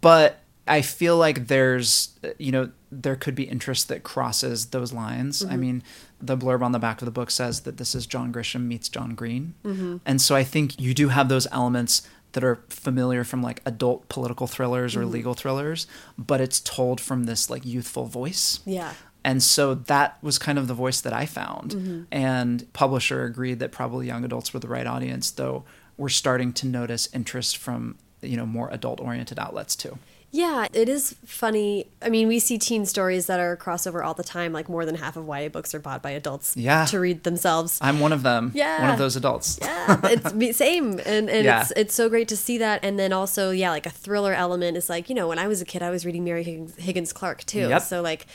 [0.00, 5.42] But I feel like there's, you know, there could be interest that crosses those lines.
[5.42, 5.52] Mm-hmm.
[5.52, 5.82] I mean,
[6.20, 8.88] the blurb on the back of the book says that this is John Grisham meets
[8.88, 9.54] John Green.
[9.64, 9.98] Mm-hmm.
[10.06, 14.08] And so I think you do have those elements that are familiar from like adult
[14.08, 15.10] political thrillers or Mm-hmm.
[15.10, 15.86] legal thrillers,
[16.18, 18.60] but it's told from this like youthful voice.
[18.64, 18.94] Yeah.
[19.24, 21.70] And so that was kind of the voice that I found.
[21.72, 22.02] Mm-hmm.
[22.12, 25.64] And publisher agreed that probably young adults were the right audience, though
[25.96, 29.98] we're starting to notice interest from, you know, more adult oriented outlets too.
[30.30, 31.86] Yeah, it is funny.
[32.02, 34.52] I mean, we see teen stories that are crossover all the time.
[34.52, 36.86] Like more than half of YA books are bought by adults Yeah.
[36.86, 37.78] to read themselves.
[37.80, 38.50] I'm one of them.
[38.52, 38.82] Yeah.
[38.82, 39.60] One of those adults.
[39.62, 41.60] yeah, it's me- same, and and Yeah.
[41.62, 42.80] it's it's so great to see that.
[42.82, 45.62] And then also, yeah, like a thriller element is like you know when I was
[45.62, 47.68] a kid, I was reading Mary Higgins, Higgins Clark too.
[47.68, 47.82] Yep.
[47.82, 48.26] So like,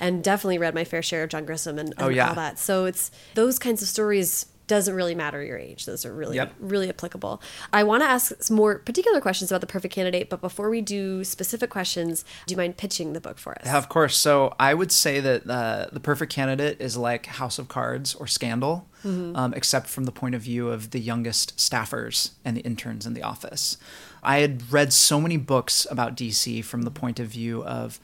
[0.00, 2.28] and definitely read my fair share of John Grisham and, and Oh, yeah.
[2.28, 2.58] all that.
[2.58, 5.86] So it's those kinds of stories doesn't really matter your age.
[5.86, 6.52] Those are really Yep.
[6.60, 7.40] really applicable.
[7.72, 10.82] I want to ask some more particular questions about the perfect candidate, but before we
[10.82, 13.62] do specific questions, do you mind pitching the book for us?
[13.64, 14.14] Yeah, of course.
[14.14, 18.26] So I would say that uh, the perfect candidate is like House of Cards or
[18.26, 23.06] Scandal, um, except from the point of view of the youngest staffers and the interns
[23.06, 23.78] in the office.
[24.22, 27.98] I had read so many books about DC from the point of view of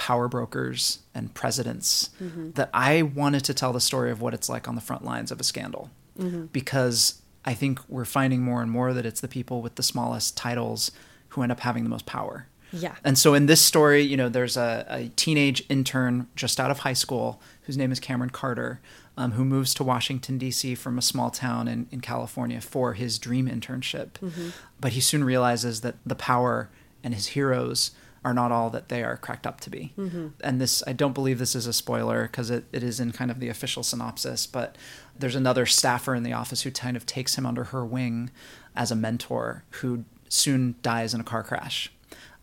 [0.00, 2.52] power brokers and presidents mm-hmm.
[2.52, 5.30] that I wanted to tell the story of what it's like on the front lines
[5.30, 6.46] of a scandal mm-hmm.
[6.46, 10.38] because I think we're finding more and more that it's the people with the smallest
[10.38, 10.90] titles
[11.28, 12.46] who end up having the most power.
[12.72, 12.94] Yeah.
[13.04, 16.78] And so in this story, you know, there's a, a teenage intern just out of
[16.78, 18.80] high school whose name is Cameron Carter,
[19.18, 20.76] um, who moves to Washington, D.C.
[20.76, 24.12] from a small town in, in California for his dream internship.
[24.12, 24.48] Mm-hmm.
[24.80, 26.70] But he soon realizes that the power
[27.04, 27.90] and his heroes
[28.24, 29.92] are not all that they are cracked up to be.
[29.96, 30.28] Mm-hmm.
[30.42, 33.30] And this, I don't believe this is a spoiler because it, it is in kind
[33.30, 34.76] of the official synopsis, but
[35.18, 38.30] there's another staffer in the office who kind of takes him under her wing
[38.76, 41.90] as a mentor who soon dies in a car crash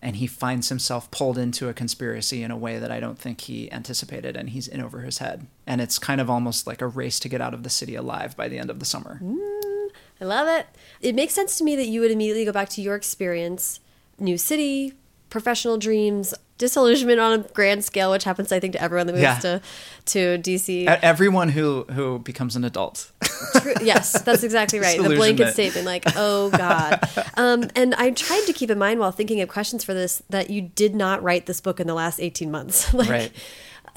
[0.02, 3.42] and he finds himself pulled into a conspiracy in a way that I don't think
[3.42, 5.48] he anticipated, and he's in over his head.
[5.66, 8.38] And it's kind of almost like a race to get out of the city alive
[8.38, 9.20] by the end of the summer.
[9.24, 9.90] Mm,
[10.22, 10.68] I love it.
[11.02, 13.80] It makes sense to me that you would immediately go back to your experience,
[14.20, 14.94] new city,
[15.30, 19.24] professional dreams, disillusionment on a grand scale, which happens, I think, to everyone that moves
[19.24, 19.40] Yeah.
[19.40, 19.62] to
[20.06, 20.88] to DC.
[20.88, 23.12] Everyone who who becomes an adult.
[23.62, 23.74] True.
[23.82, 25.02] Yes, that's exactly right.
[25.02, 27.00] The blanket statement, like, oh God.
[27.36, 30.50] Um, and I tried to keep in mind while thinking of questions for this that
[30.50, 32.94] you did not write this book in the last 18 months.
[32.94, 33.32] like, Right.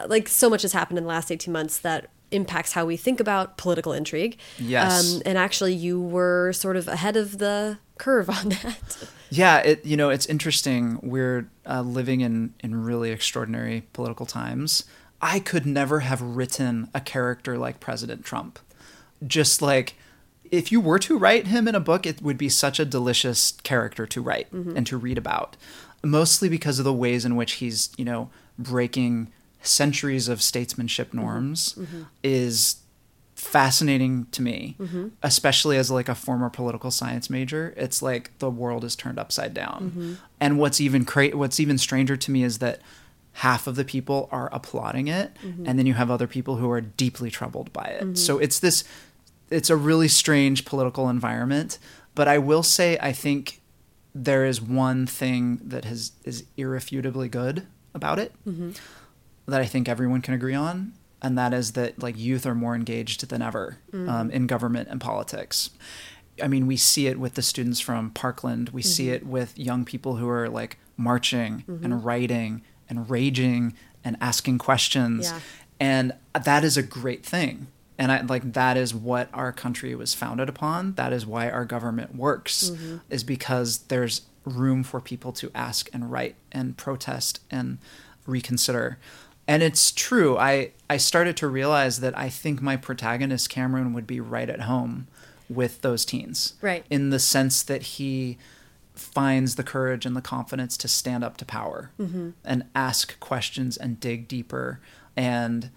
[0.08, 3.20] Like so much has happened in the last 18 months that impacts how we think
[3.20, 4.38] about political intrigue.
[4.58, 5.14] Yes.
[5.14, 9.08] Um, and actually, you were sort of ahead of the curve on that.
[9.30, 10.98] Yeah, it you know it's interesting.
[11.02, 14.84] We're uh, living in in really extraordinary political times.
[15.22, 18.58] I could never have written a character like President Trump.
[19.26, 19.94] Just like
[20.50, 23.52] if you were to write him in a book, it would be such a delicious
[23.62, 25.56] character to write and to read about.
[26.02, 29.30] Mostly because of the ways in which he's you know breaking
[29.62, 31.20] centuries of statesmanship mm-hmm.
[31.20, 32.02] norms mm-hmm.
[32.22, 32.76] is
[33.34, 35.08] fascinating to me, mm-hmm.
[35.22, 37.72] especially as like a former political science major.
[37.76, 40.18] It's like the world is turned upside down.
[40.40, 42.80] And what's even cra- what's even stranger to me is that
[43.32, 45.30] half of the people are applauding it
[45.64, 48.18] and then you have other people who are deeply troubled by it.
[48.18, 48.84] So it's this
[49.50, 51.78] it's a really strange political environment,
[52.14, 53.60] but I will say I think
[54.14, 58.32] there is one thing that has is irrefutably good about it
[59.50, 62.74] that I think everyone can agree on, and that is that like youth are more
[62.74, 64.08] engaged than ever mm.
[64.08, 65.70] um, in government and politics.
[66.42, 68.70] I mean, we see it with the students from Parkland.
[68.70, 69.14] We see mm-hmm.
[69.14, 71.84] it with young people who are like marching mm-hmm.
[71.84, 75.40] and writing and raging and asking questions, Yeah.
[75.78, 76.12] and
[76.44, 77.66] that is a great thing.
[77.98, 80.94] And I like that is what our country was founded upon.
[80.94, 82.96] That is why our government works, mm-hmm.
[83.10, 87.76] is because there's room for people to ask and write and protest and
[88.26, 88.98] reconsider.
[89.50, 90.38] And it's true.
[90.38, 94.60] I, I started to realize that I think my protagonist, Cameron, would be right at
[94.60, 95.08] home
[95.48, 96.54] with those teens.
[96.62, 96.84] Right.
[96.88, 98.38] In the sense that he
[98.94, 101.90] finds the courage and the confidence to stand up to power
[102.44, 104.78] and ask questions and dig deeper.
[105.16, 105.70] And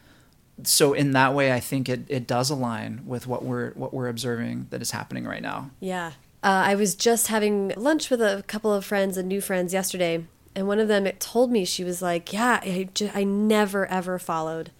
[0.62, 4.07] so in that way I think it, it does align with what we're what we're
[4.07, 5.71] observing that is happening right now.
[5.79, 6.12] Yeah.
[6.43, 10.25] Uh, I was just having lunch with a couple of friends and new friends yesterday,
[10.55, 14.19] and one of them it told me she was like, "Yeah, I, I never ever
[14.19, 14.71] followed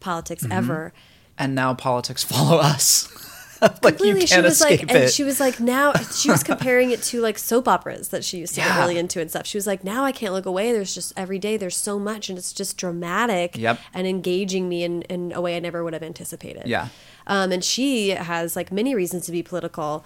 [0.00, 0.52] politics Mm-hmm.
[0.52, 0.92] ever."
[1.38, 3.08] And now politics follow us.
[3.62, 4.96] like Completely, you she was escape like, it.
[5.02, 8.38] and she was like, now she was comparing it to like soap operas that she
[8.38, 9.46] used to get really into and stuff.
[9.46, 10.72] She was like, now I can't look away.
[10.72, 13.78] There's just every day there's so much, and it's just dramatic Yep.
[13.94, 16.66] and engaging me in in a way I never would have anticipated.
[16.66, 16.88] Yeah.
[17.26, 20.04] um, and she has like many reasons to be political.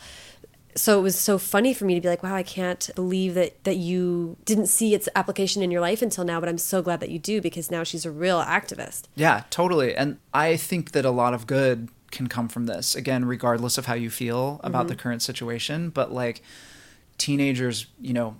[0.76, 3.62] So it was so funny for me to be like, wow, I can't believe that
[3.64, 7.00] that you didn't see its application in your life until now, but I'm so glad
[7.00, 9.04] that you do because now she's a real activist.
[9.14, 9.94] Yeah, totally.
[9.94, 12.94] And I think that a lot of good can come from this.
[12.94, 14.88] Again, regardless of how you feel about mm-hmm.
[14.88, 16.42] the current situation, but like
[17.18, 18.37] teenagers, you know,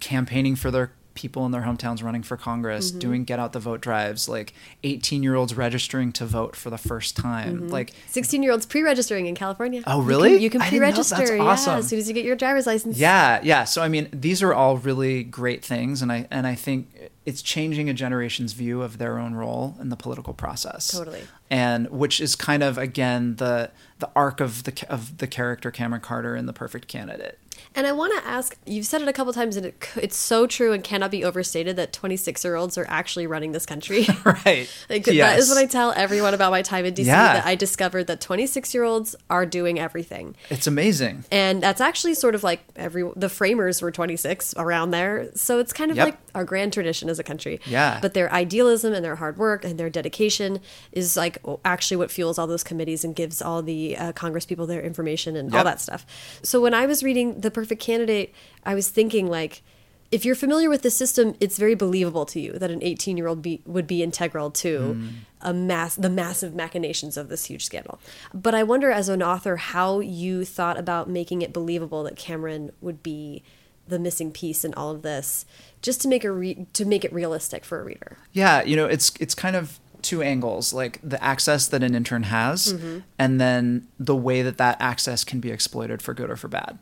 [0.00, 3.00] campaigning for their people in their hometowns running for Congress, mm-hmm.
[3.00, 4.54] doing get out the vote drives, like
[4.84, 7.56] 18-year-olds registering to vote for the first time.
[7.56, 7.68] Mm-hmm.
[7.68, 9.82] Like 16 year olds pre registering in California.
[9.86, 10.30] Oh, You really?
[10.30, 11.36] can- You can, I pre register.
[11.36, 11.78] Yeah, awesome.
[11.78, 12.96] as soon as you get your driver's license.
[12.96, 13.64] Yeah, yeah.
[13.64, 17.42] So I mean, these are all really great things, and I and I think it's
[17.42, 20.88] changing a generation's view of their own role in the political process.
[20.88, 21.22] Totally.
[21.50, 26.00] And which is kind of again the the arc of the of the character Cameron
[26.00, 27.38] Carter in The Perfect Candidate.
[27.78, 30.48] And I want to ask you've said it a couple times, and it, it's so
[30.48, 34.04] true and cannot be overstated that 26 year olds are actually running this country.
[34.24, 34.68] Right.
[34.90, 35.44] Like, Yes.
[35.44, 37.04] is what I tell everyone about my time in DC.
[37.06, 37.34] Yeah.
[37.34, 40.34] That I discovered that 26 year olds are doing everything.
[40.50, 41.24] It's amazing.
[41.30, 45.30] And that's actually sort of like every the framers were 26 around there.
[45.36, 46.06] So it's kind of Yep.
[46.06, 47.60] like our grand tradition as a country.
[47.66, 47.98] Yeah.
[48.00, 50.60] But their idealism and their hard work and their dedication
[50.92, 54.66] is like actually what fuels all those committees and gives all the uh, Congress people
[54.66, 56.06] their information and all that stuff.
[56.42, 58.32] So when I was reading The Perfect Candidate,
[58.64, 59.62] I was thinking like
[60.10, 63.26] if you're familiar with the system, it's very believable to you that an 18 year
[63.28, 65.08] old be, would be integral to Mm.
[65.42, 67.98] a mass the massive machinations of this huge scandal.
[68.32, 72.70] But I wonder, as an author, how you thought about making it believable that Cameron
[72.80, 73.42] would be
[73.88, 75.44] the missing piece in all of this,
[75.82, 78.18] just to make a re- to make it realistic for a reader.
[78.32, 82.24] Yeah, you know, it's it's kind of two angles, like the access that an intern
[82.24, 82.74] has,
[83.18, 86.78] and then the way that that access can be exploited for good or for bad.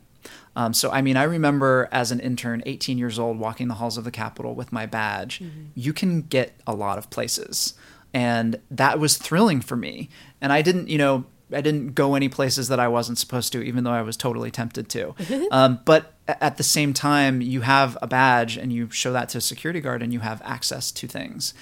[0.55, 3.97] Um, so, I mean, I remember as an intern, 18 years old, walking the halls
[3.97, 5.41] of the Capitol with my badge.
[5.75, 7.75] You can get a lot of places,
[8.13, 10.09] and that was thrilling for me.
[10.41, 13.61] And I didn't, you know, I didn't go any places that I wasn't supposed to,
[13.63, 15.15] even though I was totally tempted to.
[15.51, 19.37] um, but at the same time, you have a badge and you show that to
[19.37, 21.53] a security guard and you have access to things.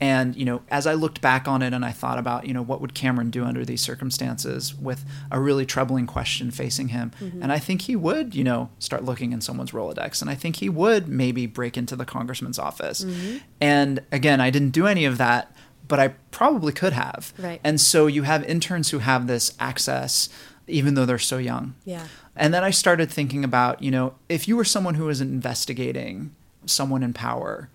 [0.00, 2.62] And, you know, as I looked back on it and I thought about, you know,
[2.62, 7.12] what would Cameron do under these circumstances with a really troubling question facing him?
[7.40, 10.20] And I think he would, you know, start looking in someone's Rolodex.
[10.20, 13.06] And I think he would maybe break into the congressman's office.
[13.60, 15.53] And again, I didn't do any of that,
[15.86, 17.32] but I probably could have.
[17.38, 17.60] Right.
[17.62, 20.28] And so you have interns who have this access,
[20.66, 21.74] even though they're so young.
[21.84, 22.06] Yeah.
[22.36, 26.34] And then I started thinking about, you know, if you were someone who was investigating
[26.66, 27.68] someone in power,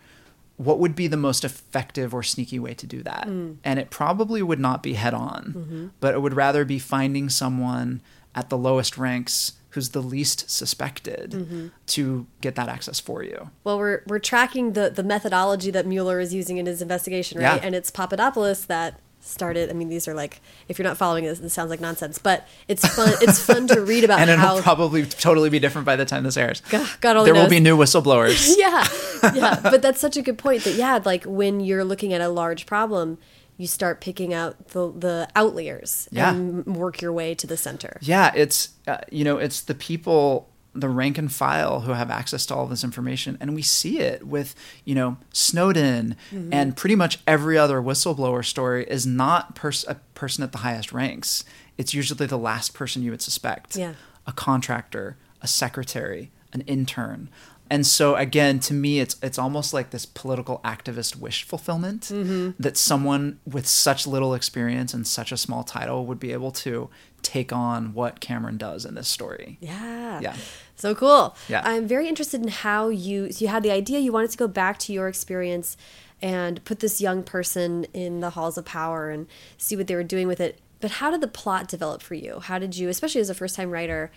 [0.57, 3.27] what would be the most effective or sneaky way to do that?
[3.27, 3.57] Mm.
[3.63, 5.87] And it probably would not be head on, mm-hmm.
[6.01, 8.01] but it would rather be finding someone
[8.35, 11.67] at the lowest ranks who's the least suspected mm-hmm.
[11.87, 13.51] to get that access for you.
[13.63, 17.61] Well, we're we're tracking the the methodology that Mueller is using in his investigation, right?
[17.61, 17.65] Yeah.
[17.65, 19.69] And it's Papadopoulos that started.
[19.69, 22.47] I mean, these are like if you're not following this, this sounds like nonsense, but
[22.67, 23.13] it's fun.
[23.21, 26.37] it's fun to read about and it'll probably totally be different by the time this
[26.37, 26.61] airs.
[26.69, 28.55] God, God only there will be new whistleblowers.
[28.57, 28.87] yeah,
[29.33, 29.59] yeah.
[29.61, 30.63] But that's such a good point.
[30.63, 33.17] That yeah, like when you're looking at a large problem,
[33.59, 36.31] you start picking out the the outliers Yeah.
[36.33, 37.97] and work your way to the center.
[38.01, 42.45] Yeah, it's uh, you know it's the people, the rank and file who have access
[42.47, 46.15] to all this information, and we see it with you know Snowden
[46.51, 50.93] and pretty much every other whistleblower story is not pers- a person at the highest
[50.93, 51.43] ranks.
[51.77, 53.75] It's usually the last person you would suspect.
[53.75, 53.93] Yeah.
[54.27, 57.29] a contractor, a secretary, an intern.
[57.69, 62.51] And so again, to me, it's it's almost like this political activist wish fulfillment mm-hmm.
[62.61, 66.89] that someone with such little experience and such a small title would be able to
[67.21, 69.57] take on what Cameron does in this story.
[69.61, 70.19] Yeah.
[70.19, 70.35] Yeah.
[70.75, 71.35] So cool.
[71.47, 71.61] Yeah.
[71.63, 74.47] I'm very interested in how you so you had the idea you wanted to go
[74.47, 75.77] back to your experience
[76.21, 79.27] and put this young person in the halls of power and
[79.57, 80.59] see what they were doing with it.
[80.79, 82.39] But how did the plot develop for you?
[82.39, 84.11] How did you, especially as a first time writer,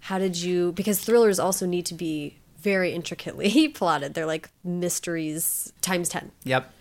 [0.00, 4.14] how did you because thrillers also need to be very intricately plotted.
[4.14, 6.32] They're like mysteries times 10.
[6.42, 6.72] Yep.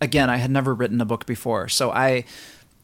[0.00, 2.24] Again, I had never written a book before, so I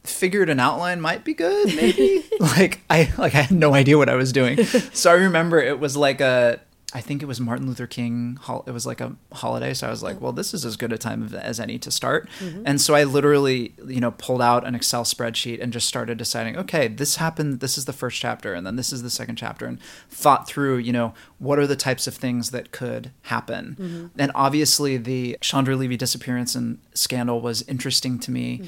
[0.03, 2.25] figured an outline might be good, maybe.
[2.41, 4.61] like I like I had no idea what I was doing.
[4.65, 6.59] So I remember it was like a
[6.95, 8.39] I think it was Martin Luther King.
[8.65, 10.21] It was like a holiday, so I was like, mm.
[10.21, 12.63] "Well, this is as good a time as any to start." Mm-hmm.
[12.65, 16.55] And so I literally, you know, pulled out an Excel spreadsheet and just started deciding,
[16.55, 17.59] "Okay, this happened.
[17.59, 19.77] This is the first chapter, and then this is the second chapter," and
[20.09, 23.75] thought through, you know, what are the types of things that could happen.
[23.77, 24.05] Mm-hmm.
[24.17, 28.59] And obviously, the Chandra Levy disappearance and scandal was interesting to me.
[28.59, 28.67] Mm-hmm.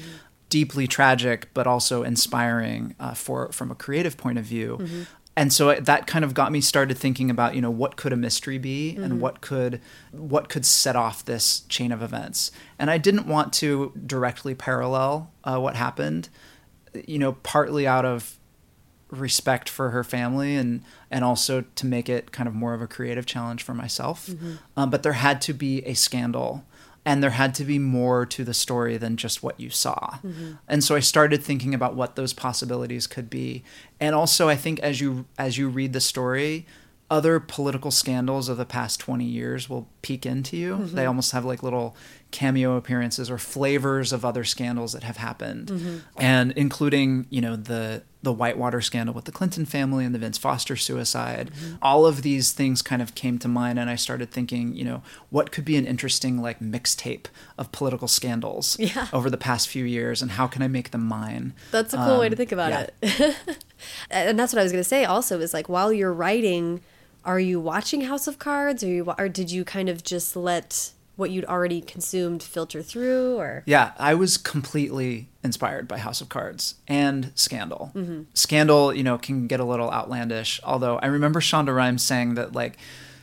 [0.50, 4.78] deeply tragic, but also inspiring uh, for from a creative point of view.
[5.38, 8.16] And so that kind of got me started thinking about, you know, what could a
[8.16, 9.80] mystery be, and what could
[10.10, 12.50] what could set off this chain of events.
[12.76, 16.28] And I didn't want to directly parallel uh, what happened,
[17.06, 18.36] you know, partly out of
[19.10, 22.88] respect for her family and and also to make it kind of more of a
[22.88, 24.28] creative challenge for myself.
[24.76, 26.64] Um, but there had to be a scandal
[27.08, 30.18] and there had to be more to the story than just what you saw.
[30.22, 30.52] Mm-hmm.
[30.68, 33.64] And so I started thinking about what those possibilities could be.
[33.98, 36.66] And also I think as you as you read the story,
[37.10, 40.74] other political scandals of the past 20 years will peek into you.
[40.76, 40.94] Mm-hmm.
[40.94, 41.96] They almost have like little
[42.30, 45.68] cameo appearances or flavors of other scandals that have happened.
[45.68, 45.96] Mm-hmm.
[46.18, 50.36] And including, you know, the the Whitewater scandal with the Clinton family and the Vince
[50.36, 51.52] Foster suicide.
[51.54, 51.76] Mm-hmm.
[51.80, 55.02] All of these things kind of came to mind and I started thinking, you know,
[55.30, 59.06] what could be an interesting like mixtape of political scandals Yeah.
[59.12, 61.54] over the past few years and how can I make them mine?
[61.70, 62.86] That's a cool way to Um, think about yeah.
[63.02, 63.36] it.
[64.10, 66.80] and that's what I was going to say also is like while you're writing,
[67.24, 70.92] are you watching House of Cards or you or did you kind of just let
[71.16, 76.28] what you'd already consumed filter through or Yeah, I was completely inspired by House of
[76.28, 77.90] Cards and Scandal.
[77.94, 78.22] Mm-hmm.
[78.34, 80.60] Scandal, you know, can get a little outlandish.
[80.62, 82.78] Although I remember Shonda Rhimes saying that like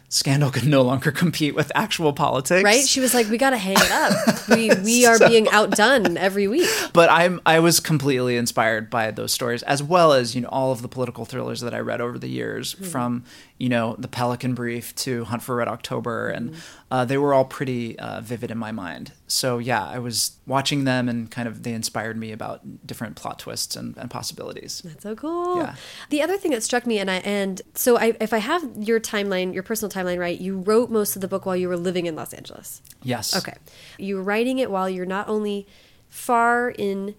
[0.09, 2.63] Scandal could no longer compete with actual politics.
[2.63, 2.85] right?
[2.85, 4.13] She was like we got to hang it up.
[4.55, 6.69] We we are being outdone every week.
[6.93, 10.71] but I'm I was completely inspired by those stories as well as you know all
[10.71, 12.85] of the political thrillers that I read over the years mm-hmm.
[12.85, 13.23] from
[13.57, 16.55] you know the Pelican Brief to Hunt for Red October and
[16.91, 19.11] uh, they were all pretty uh, vivid in my mind.
[19.27, 23.39] So yeah, I was watching them and kind of they inspired me about different plot
[23.39, 24.81] twists and, and possibilities.
[24.85, 25.57] That's so cool.
[25.57, 25.75] Yeah.
[26.09, 28.99] The other thing that struck me, and I and so I, if I have your
[28.99, 32.05] timeline, your personal timeline right, you wrote most of the book while you were living
[32.05, 32.81] in Los Angeles.
[33.01, 33.35] Yes.
[33.35, 33.57] Okay.
[33.97, 35.67] You were writing it while you're not only
[36.07, 37.15] far in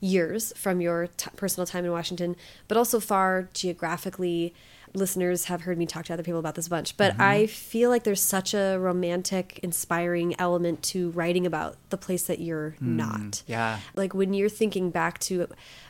[0.00, 2.36] years from your t- personal time in Washington,
[2.68, 4.54] but also far geographically.
[4.94, 7.90] Listeners have heard me talk to other people about this a bunch, but I feel
[7.90, 13.42] like there's such a romantic, inspiring element to writing about the place that you're not.
[13.46, 13.78] Yeah.
[13.94, 15.48] Like when you're thinking back to,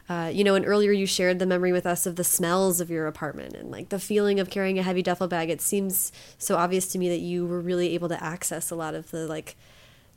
[0.08, 2.90] uh, you know, and earlier you shared the memory with us of the smells of
[2.90, 5.50] your apartment and like the feeling of carrying a heavy duffel bag.
[5.50, 8.94] It seems so obvious to me that you were really able to access a lot
[8.94, 9.56] of the like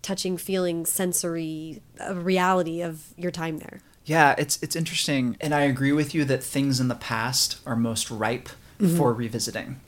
[0.02, 3.82] touching, feeling, sensory uh, reality of your time there.
[4.06, 7.76] Yeah, it's it's interesting, and I agree with you that things in the past are
[7.76, 8.50] most ripe
[8.82, 9.20] for mm-hmm.
[9.20, 9.80] revisiting,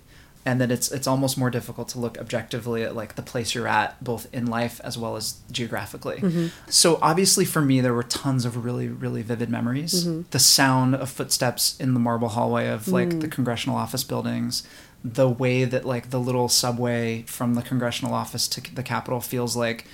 [0.46, 3.68] and that it's it's almost more difficult to look objectively at like the place you're
[3.68, 6.18] at, both in life as well as geographically.
[6.18, 6.48] Mm-hmm.
[6.70, 10.06] So obviously, for me, there were tons of really really vivid memories.
[10.06, 10.22] Mm-hmm.
[10.32, 13.32] The sound of footsteps in the marble hallway of like the mm.
[13.32, 14.68] congressional office buildings.
[15.04, 19.56] The way that like the little subway from the congressional office to the Capitol feels
[19.56, 19.86] like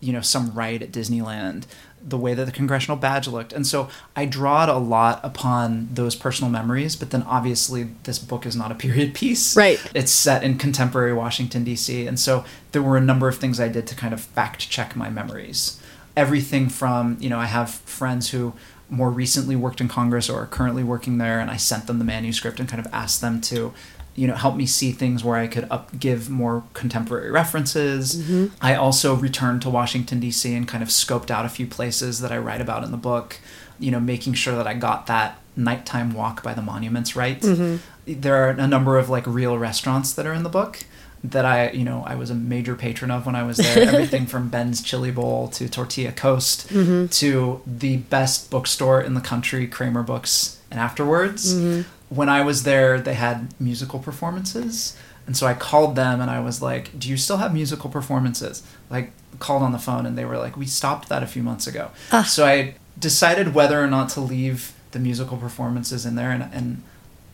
[0.00, 1.64] you know some ride at Disneyland,
[2.06, 5.88] the way that the congressional badge looked, and so I draw it a lot upon
[5.92, 6.96] those personal memories.
[6.96, 9.80] But then obviously this book is not a period piece, Right.
[9.94, 13.68] It's set in contemporary Washington D.C., and so there were a number of things I
[13.68, 15.80] did to kind of fact check my memories.
[16.16, 18.54] Everything from you know I have friends who
[18.90, 22.04] more recently worked in Congress or are currently working there, and I sent them the
[22.04, 23.72] manuscript and kind of asked them to
[24.14, 28.16] you know help me see things where I could up give more contemporary references.
[28.16, 28.54] Mm-hmm.
[28.60, 30.54] I also returned to Washington D.C.
[30.54, 33.38] and kind of scoped out a few places that I write about in the book.
[33.78, 37.40] You know, making sure that I got that nighttime walk by the monuments right.
[37.40, 38.20] Mm-hmm.
[38.20, 40.84] There are a number of like real restaurants that are in the book
[41.24, 43.78] that I, you know, I was a major patron of when I was there.
[43.88, 47.06] Everything from Ben's Chili Bowl to Tortilla Coast mm-hmm.
[47.06, 51.84] to the best bookstore in the country, Kramerbooks, and Afterwords.
[52.14, 54.96] When I was there, they had musical performances.
[55.26, 58.62] And so I called them and I was like, Do you still have musical performances?
[58.90, 61.66] Like, called on the phone and they were like, We stopped that a few months
[61.66, 61.90] ago.
[62.10, 62.24] Ah.
[62.24, 66.82] So I decided whether or not to leave the musical performances in there and, and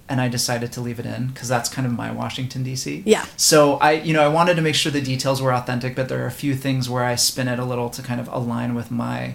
[0.09, 3.03] and I decided to leave it in because that's kind of my Washington D.C.
[3.05, 3.26] Yeah.
[3.37, 6.22] So I, you know, I wanted to make sure the details were authentic, but there
[6.22, 8.91] are a few things where I spin it a little to kind of align with
[8.91, 9.35] my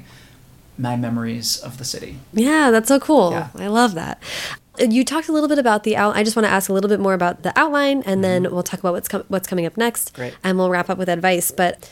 [0.76, 2.18] my memories of the city.
[2.34, 3.32] Yeah, that's so cool.
[3.32, 3.50] Yeah.
[3.56, 4.22] I love that.
[4.80, 6.16] Uh, You talked a little bit about the out.
[6.16, 8.64] I just want to ask a little bit more about the outline, and then we'll
[8.64, 10.14] talk about what's com- what's coming up next.
[10.14, 10.36] Great.
[10.44, 11.52] And we'll wrap up with advice.
[11.52, 11.90] But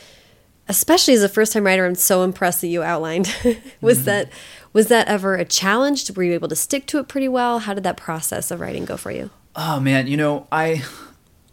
[0.68, 3.34] especially as a first time writer, I'm so impressed that you outlined.
[3.82, 4.30] was that
[4.74, 6.10] was that ever a challenge?
[6.16, 7.60] Were you able to stick to it pretty well?
[7.60, 9.30] How did that process of writing go for you?
[9.56, 10.84] Oh man, you know, I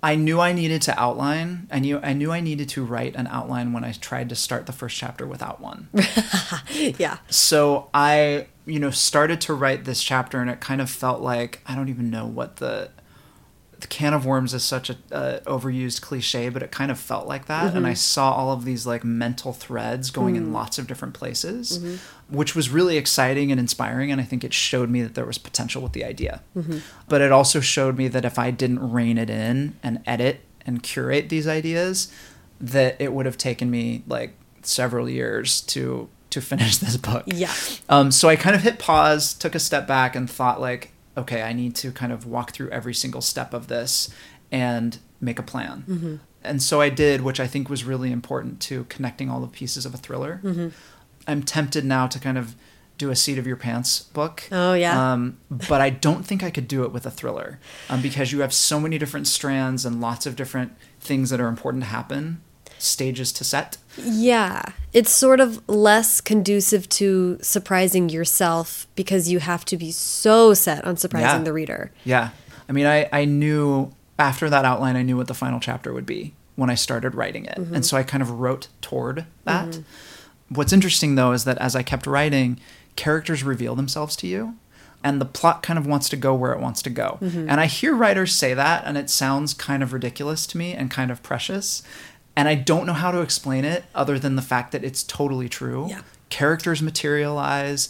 [0.02, 1.66] I knew I needed to outline.
[1.70, 4.66] I knew I knew I needed to write an outline when I tried to start
[4.66, 5.88] the first chapter without one.
[6.70, 7.18] yeah.
[7.28, 11.60] so I, you know, started to write this chapter and it kind of felt like
[11.66, 12.90] I don't even know what the
[13.80, 17.28] the can of worms is such a uh, overused cliche, but it kind of felt
[17.28, 17.74] like that.
[17.76, 21.78] And I saw all of these like mental threads going in lots of different places,
[22.28, 24.10] which was really exciting and inspiring.
[24.10, 26.42] And I think it showed me that there was potential with the idea.
[27.08, 30.82] But it also showed me that if I didn't rein it in and edit and
[30.82, 32.12] curate these ideas,
[32.60, 37.24] that it would have taken me like several years to to finish this book.
[37.26, 37.52] Yeah.
[37.88, 41.42] Um, so I kind of hit pause, took a step back, and thought like, okay,
[41.42, 44.08] I need to kind of walk through every single step of this
[44.50, 46.20] and make a plan.
[46.42, 49.84] And so I did, which I think was really important to connecting all the pieces
[49.84, 50.40] of a thriller.
[51.26, 52.54] I'm tempted now to kind of
[52.96, 54.44] do a seat of your pants book.
[54.50, 55.12] Oh, yeah.
[55.12, 58.40] Um, but I don't think I could do it with a thriller um, because you
[58.40, 62.40] have so many different strands and lots of different things that are important to happen,
[62.82, 63.76] stages to set.
[63.96, 64.62] Yeah.
[64.92, 70.84] It's sort of less conducive to surprising yourself because you have to be so set
[70.84, 71.44] on surprising Yeah.
[71.44, 71.90] the reader.
[72.04, 72.30] Yeah.
[72.68, 76.06] I mean, I, I knew after that outline, I knew what the final chapter would
[76.06, 77.56] be when I started writing it.
[77.56, 77.74] Mm-hmm.
[77.76, 79.68] And so I kind of wrote toward that.
[79.68, 80.54] Mm-hmm.
[80.54, 82.58] What's interesting, though, is that as I kept writing,
[82.96, 84.56] characters reveal themselves to you.
[85.04, 87.18] And the plot kind of wants to go where it wants to go.
[87.22, 87.48] Mm-hmm.
[87.48, 90.90] And I hear writers say that, and it sounds kind of ridiculous to me and
[90.90, 91.84] kind of precious.
[92.38, 95.48] And I don't know how to explain it other than the fact that it's totally
[95.48, 95.88] true.
[95.90, 96.02] Yeah.
[96.28, 97.88] Characters materialize,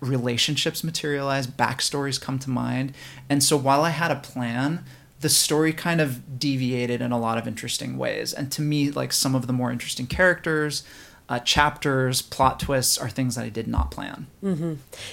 [0.00, 2.94] relationships materialize, backstories come to mind.
[3.28, 4.86] And so while I had a plan,
[5.20, 8.32] the story kind of deviated in a lot of interesting ways.
[8.32, 10.82] And to me, like some of the more interesting characters,
[11.28, 14.28] uh, chapters, plot twists are things that I did not plan.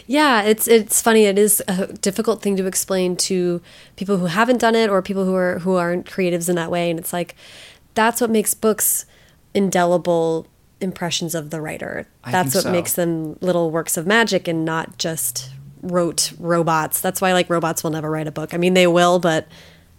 [0.08, 1.26] Yeah, it's it's funny.
[1.26, 3.62] It is a difficult thing to explain to
[3.98, 6.90] people who haven't done it or people who are who aren't creatives in that way.
[6.90, 7.36] And it's like
[7.98, 9.06] that's what makes books
[9.54, 10.48] indelible
[10.80, 12.08] impressions of the writer.
[12.24, 12.72] I That's what so.
[12.72, 15.50] makes them little works of magic and not just
[15.82, 17.02] rote robots.
[17.02, 18.54] That's why like robots will never write a book.
[18.54, 19.48] I mean, they will, but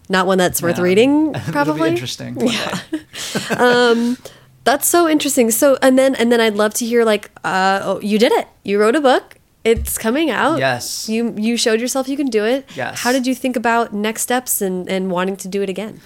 [0.08, 0.84] not one that's worth Yeah.
[0.84, 1.32] reading.
[1.52, 2.36] Probably interesting.
[2.40, 2.78] Yeah.
[2.90, 4.16] day.
[4.64, 5.50] That's so interesting.
[5.50, 8.48] So and then and then I'd love to hear like uh oh you did it.
[8.64, 9.36] You wrote a book.
[9.64, 10.58] It's coming out.
[10.58, 11.08] Yes.
[11.08, 12.68] You you showed yourself you can do it.
[12.76, 13.00] Yes.
[13.02, 16.00] How did you think about next steps and and wanting to do it again?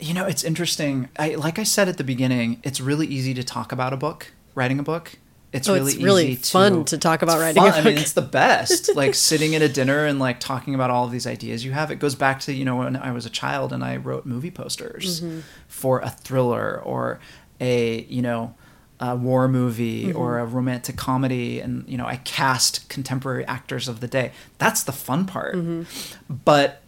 [0.00, 1.08] You know, it's interesting.
[1.18, 4.32] I like I said at the beginning, it's really easy to talk about a book,
[4.54, 5.12] writing a book.
[5.50, 7.80] It's Oh, really it's really easy fun to talk about writing a fun.
[7.80, 8.94] I mean, it's the best.
[8.96, 11.90] like sitting at a dinner and like talking about all of these ideas you have.
[11.90, 14.50] It goes back to you know when I was a child and I wrote movie
[14.50, 15.40] posters Mm-hmm.
[15.66, 17.18] for a thriller or
[17.60, 18.54] a you know
[19.00, 20.18] a war movie Mm-hmm.
[20.18, 24.32] or a romantic comedy, and you know I cast contemporary actors of the day.
[24.58, 25.54] That's the fun part.
[25.56, 26.34] Mm-hmm.
[26.44, 26.82] But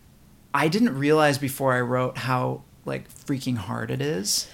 [0.53, 4.47] I didn't realize before I wrote how like freaking hard it is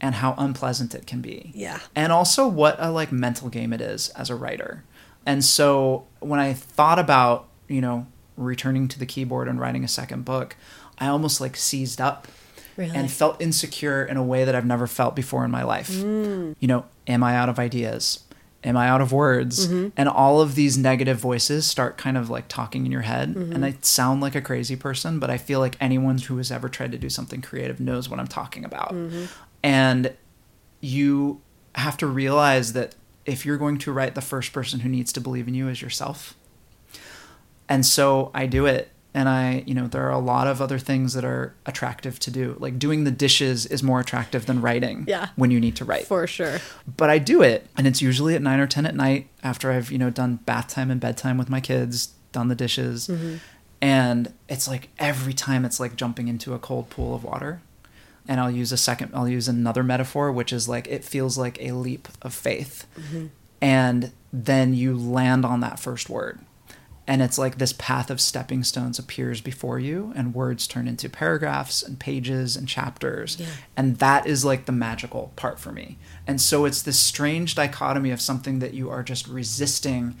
[0.00, 1.52] and how unpleasant it can be.
[1.54, 1.78] Yeah.
[1.94, 4.82] And also what a like mental game it is as a writer.
[5.24, 9.88] And so when I thought about, you know, returning to the keyboard and writing a
[9.88, 10.56] second book,
[10.98, 12.26] I almost like seized up
[12.76, 12.96] Really?
[12.96, 15.90] and felt insecure in a way that I've never felt before in my life.
[15.90, 16.56] Mm.
[16.58, 18.24] You know, am I out of ideas?
[18.64, 19.66] Am I out of words?
[19.66, 19.88] Mm-hmm.
[19.96, 23.34] And all of these negative voices start kind of like talking in your head.
[23.34, 23.52] Mm-hmm.
[23.52, 26.68] And I sound like a crazy person, but I feel like anyone who has ever
[26.68, 28.94] tried to do something creative knows what I'm talking about.
[28.94, 29.24] Mm-hmm.
[29.64, 30.14] And
[30.80, 31.40] you
[31.74, 32.94] have to realize that
[33.26, 35.82] if you're going to write, the first person who needs to believe in you is
[35.82, 36.36] yourself.
[37.68, 38.91] And so I do it.
[39.14, 42.30] And I, you know, there are a lot of other things that are attractive to
[42.30, 42.56] do.
[42.58, 45.28] Like doing the dishes is more attractive than writing Yeah.
[45.36, 46.60] when you need to write For sure.
[46.96, 49.92] but I do it, and it's usually at nine or ten at night after I've
[49.92, 53.36] you know done bath time and bedtime with my kids, done the dishes, mm-hmm.
[53.82, 57.60] and it's like every time it's like jumping into a cold pool of water.
[58.28, 61.60] And I'll use a second, I'll use another metaphor, which is like it feels like
[61.60, 63.26] a leap of faith, mm-hmm.
[63.60, 66.38] and then you land on that first word.
[67.06, 71.08] And it's like this path of stepping stones appears before you, and words turn into
[71.08, 73.36] paragraphs and pages and chapters.
[73.40, 73.46] Yeah.
[73.76, 75.98] And that is like the magical part for me.
[76.26, 80.16] And so it's this strange dichotomy of something that you are just resisting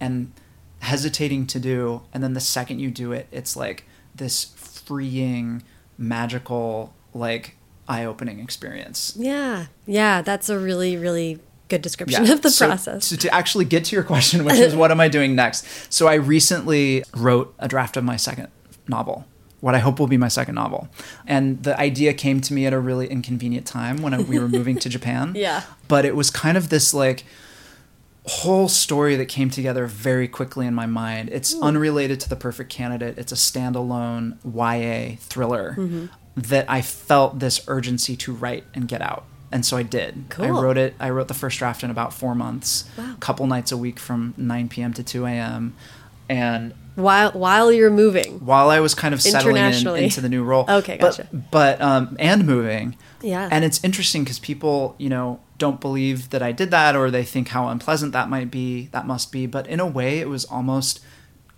[0.00, 0.32] and
[0.80, 2.02] hesitating to do.
[2.12, 5.62] And then the second you do it, it's like this freeing,
[5.96, 7.56] magical, like
[7.86, 9.14] eye opening experience.
[9.16, 9.66] Yeah.
[9.86, 11.38] Yeah, that's a really really
[11.74, 13.08] good description of the So process.
[13.10, 15.66] To, to actually get to your question, which is what am I doing next?
[15.92, 18.48] So I recently wrote a draft of my second
[18.88, 19.24] novel.
[19.60, 20.88] What I hope will be my second novel.
[21.26, 24.48] And the idea came to me at a really inconvenient time when I, we were
[24.48, 25.32] moving to Japan.
[25.34, 25.62] Yeah.
[25.88, 27.24] But it was kind of this like
[28.26, 31.28] whole story that came together very quickly in my mind.
[31.32, 33.18] It's unrelated to The Perfect Candidate.
[33.18, 36.06] It's a standalone YA thriller Mm-hmm.
[36.36, 39.24] that I felt this urgency to write and get out.
[39.54, 40.24] And so I did.
[40.30, 40.46] Cool.
[40.46, 40.94] I wrote it.
[40.98, 43.12] I wrote the first draft in about four months, Wow.
[43.12, 44.92] a couple nights a week from 9 p.m.
[44.94, 45.74] to 2 a.m.
[46.28, 48.44] And while while you're moving.
[48.44, 50.64] while I was kind of settling in, into the new role.
[50.68, 51.28] Okay, gotcha.
[51.32, 52.96] But, but um, and moving.
[53.22, 53.48] Yeah.
[53.48, 57.22] And it's interesting because people, you know, don't believe that I did that, or they
[57.22, 59.46] think how unpleasant that might be, that must be.
[59.46, 60.98] But in a way, it was almost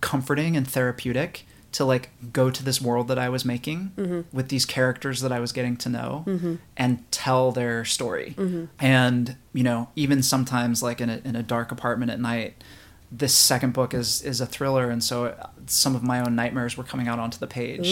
[0.02, 1.45] comforting and therapeutic
[1.76, 4.36] to like go to this world that I was making Mm-hmm.
[4.36, 8.34] with these characters that I was getting to know and tell their story.
[8.36, 8.64] Mm-hmm.
[8.80, 12.64] And you know, even sometimes like in a in a dark apartment at night,
[13.12, 16.76] this second book is is a thriller, and so uh, some of my own nightmares
[16.78, 17.86] were coming out onto the page.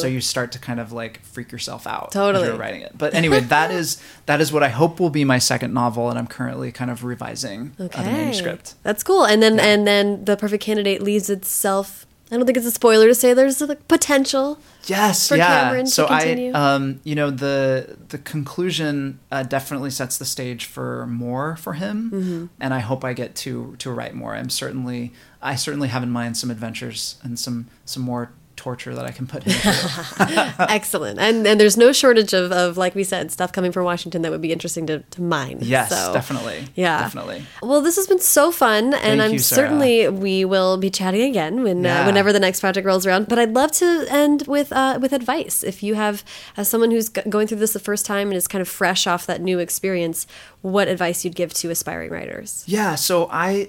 [0.00, 2.46] So you start to kind of like freak yourself out Totally.
[2.46, 2.92] you're writing it.
[2.96, 6.18] But anyway, that is that is what I hope will be my second novel, and
[6.18, 8.74] I'm currently kind of revising uh, the manuscript.
[8.82, 9.24] That's cool.
[9.24, 12.06] And then and then the perfect candidate leaves itself.
[12.32, 14.58] I don't think it's a spoiler to say there's a potential.
[14.86, 15.64] Yes, for yeah.
[15.64, 16.52] Cameron so continue.
[16.52, 21.72] I, um, you know, the the conclusion uh, definitely sets the stage for more for
[21.74, 22.46] him, Mm-hmm.
[22.60, 24.34] and I hope I get to to write more.
[24.34, 25.12] I'm certainly,
[25.42, 29.26] I certainly have in mind some adventures and some some more torture that I can
[29.26, 29.58] put into.
[29.58, 30.54] it.
[30.70, 31.18] Excellent.
[31.18, 34.30] And and there's no shortage of, of like we said, stuff coming from Washington that
[34.30, 35.58] would be interesting to, to mine.
[35.62, 36.66] yes, So, definitely.
[36.74, 37.00] Yeah.
[37.00, 37.44] definitely.
[37.62, 41.22] Well, this has been so fun, and Thank I'm you, certainly we will be chatting
[41.22, 43.28] again when uh, whenever the next project rolls around.
[43.28, 45.62] But I'd love to end with uh, with advice.
[45.64, 46.22] If you have
[46.56, 49.06] as someone who's g- going through this the first time and is kind of fresh
[49.06, 50.26] off that new experience,
[50.60, 52.62] what advice you'd give to aspiring writers?
[52.66, 53.68] Yeah, so I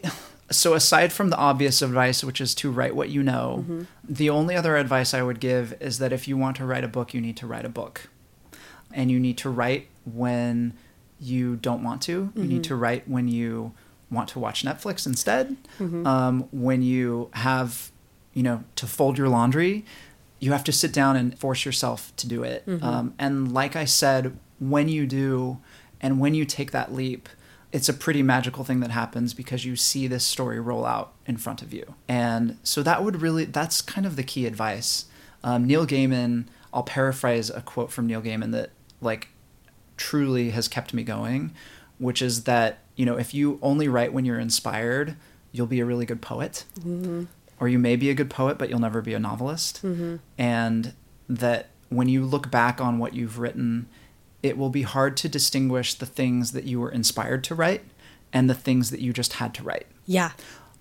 [0.52, 3.66] so aside from the obvious advice which is to write what you know,
[4.08, 6.88] the only other advice I would give is that if you want to write a
[6.88, 8.10] book, you need to write a book.
[8.94, 10.74] And you need to write when
[11.20, 12.32] you don't want to.
[12.36, 13.74] You need to write when you
[14.10, 15.56] want to watch Netflix instead.
[16.06, 17.92] Um, when you have,
[18.34, 19.86] you know, to fold your laundry,
[20.40, 22.64] you have to sit down and force yourself to do it.
[22.84, 25.60] Um, and like I said, when you do,
[26.02, 27.30] and when you take that leap,
[27.72, 31.38] it's a pretty magical thing that happens because you see this story roll out in
[31.38, 31.96] front of you.
[32.08, 35.06] And so that would really, that's kind of the key advice.
[35.44, 39.30] Um, Neil Gaiman, I'll paraphrase a quote from Neil Gaiman that, like,
[39.98, 41.54] truly has kept me going,
[41.98, 45.16] which is that, you know, if you only write when you're inspired,
[45.52, 46.66] you'll be a really good poet.
[47.60, 49.82] Or you may be a good poet, but you'll never be a novelist.
[50.38, 50.94] And
[51.30, 53.88] that when you look back on what you've written,
[54.44, 57.84] it will be hard to distinguish the things that you were inspired to write
[58.34, 60.32] and the things that you just had to write Yeah.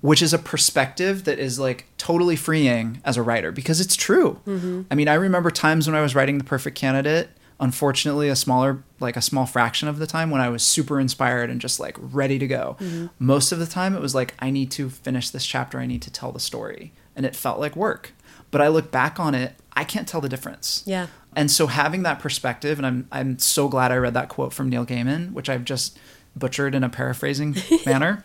[0.00, 4.40] which is a perspective that is like totally freeing as a writer because it's true.
[4.46, 4.82] Mm-hmm.
[4.90, 7.28] I mean, I remember times when I was writing The Perfect Candidate,
[7.61, 11.50] unfortunately, a smaller, like a small fraction of the time when I was super inspired
[11.50, 12.76] and just like ready to go.
[12.80, 13.06] Mm-hmm.
[13.18, 16.00] Most of the time, it was like, I need to finish this chapter, I need
[16.02, 16.92] to tell the story.
[17.14, 18.12] And it felt like work.
[18.50, 20.83] But I look back on it, I can't tell the difference.
[20.87, 21.07] Yeah.
[21.37, 24.68] And so having that perspective, and I'm I'm so glad I read that quote from
[24.68, 25.99] Neil Gaiman, which I've just
[26.37, 27.57] butchered in a paraphrasing
[27.87, 28.25] manner,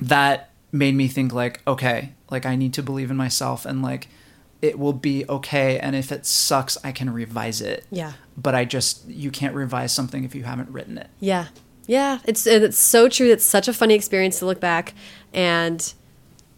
[0.00, 4.08] that made me think like, okay, like I need to believe in myself and like
[4.62, 7.84] it will be okay and if it sucks I can revise it.
[7.90, 8.12] Yeah.
[8.36, 11.08] But I just you can't revise something if you haven't written it.
[11.20, 11.46] Yeah.
[11.86, 12.20] Yeah.
[12.24, 13.30] It's it's so true.
[13.30, 14.94] It's such a funny experience to look back
[15.32, 15.92] and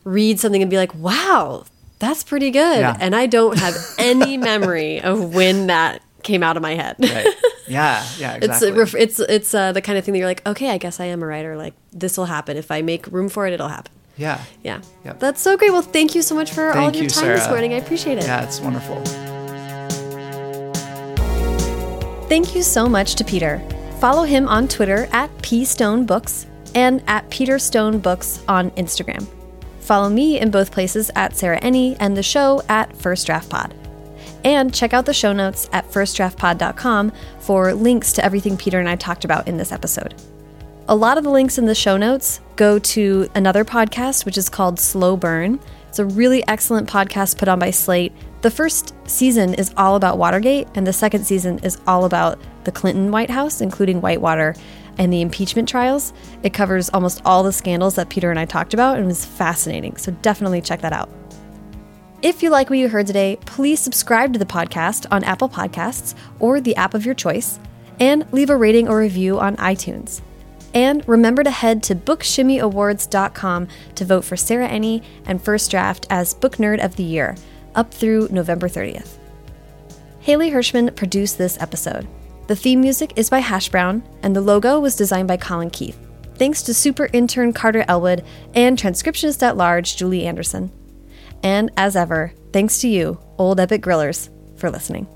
[0.05, 1.64] read something and be like, wow,
[1.99, 2.78] that's pretty good.
[2.80, 2.97] Yeah.
[3.01, 6.97] And I don't have any memory of when that came out of my head.
[6.99, 7.26] Right.
[7.68, 8.68] yeah, yeah, It's exactly.
[8.68, 10.99] a ref- it's it's uh, the kind of thing that you're like, okay, I guess
[11.01, 11.57] I am a writer.
[11.57, 13.53] Like this will happen if I make room for it.
[13.53, 13.92] It'll happen.
[14.16, 14.40] yeah.
[14.62, 15.20] Yeah, Yep.
[15.20, 15.70] that's so great.
[15.70, 17.72] Well, thank you so much for all of your you, time this morning.
[17.74, 18.24] I appreciate it.
[18.24, 19.03] Yeah, it's wonderful.
[22.28, 23.62] Thank you so much to Peter.
[24.01, 29.26] Follow him on Twitter at pstonebooks and at Peter Stone Books on Instagram.
[29.87, 33.72] Follow me in both places at Sarah Enni and the show at First Draft Pod.
[34.45, 38.97] And check out the show notes at firstdraftpod.com for links to everything Peter and I
[38.97, 40.20] talked about in this episode.
[40.89, 44.49] A lot of the links in the show notes go to another podcast, which is
[44.49, 45.61] called Slow Burn.
[45.89, 48.12] It's a really excellent podcast put on by Slate.
[48.43, 52.72] The first season is all about Watergate, and the second season is all about the
[52.72, 54.57] Clinton White House, including Whitewater
[54.99, 56.12] and the impeachment trials.
[56.42, 59.97] It covers almost all the scandals that Peter and I talked about, and was fascinating.
[59.97, 61.11] So definitely check that out.
[62.22, 66.14] If you like what you heard today, please subscribe to the podcast on Apple Podcasts
[66.40, 67.59] or the app of your choice,
[68.01, 70.22] and leave a rating or review on iTunes.
[70.74, 76.34] And remember to head to bookshimmyawards.com to vote for Sarah Enni and First Draft as
[76.34, 77.36] Book Nerd of the Year,
[77.74, 79.16] up through November 30th.
[80.20, 82.09] Haley Hirschman produced this episode.
[82.47, 85.99] The theme music is by Hash Brown, and the logo was designed by Colin Keith.
[86.36, 88.24] Thanks to super intern Carter Elwood
[88.55, 90.70] and transcriptionist at large Julie Anderson.
[91.42, 94.28] And as ever, thanks to you, Old Ebbitt grillers,
[94.59, 95.09] for listening.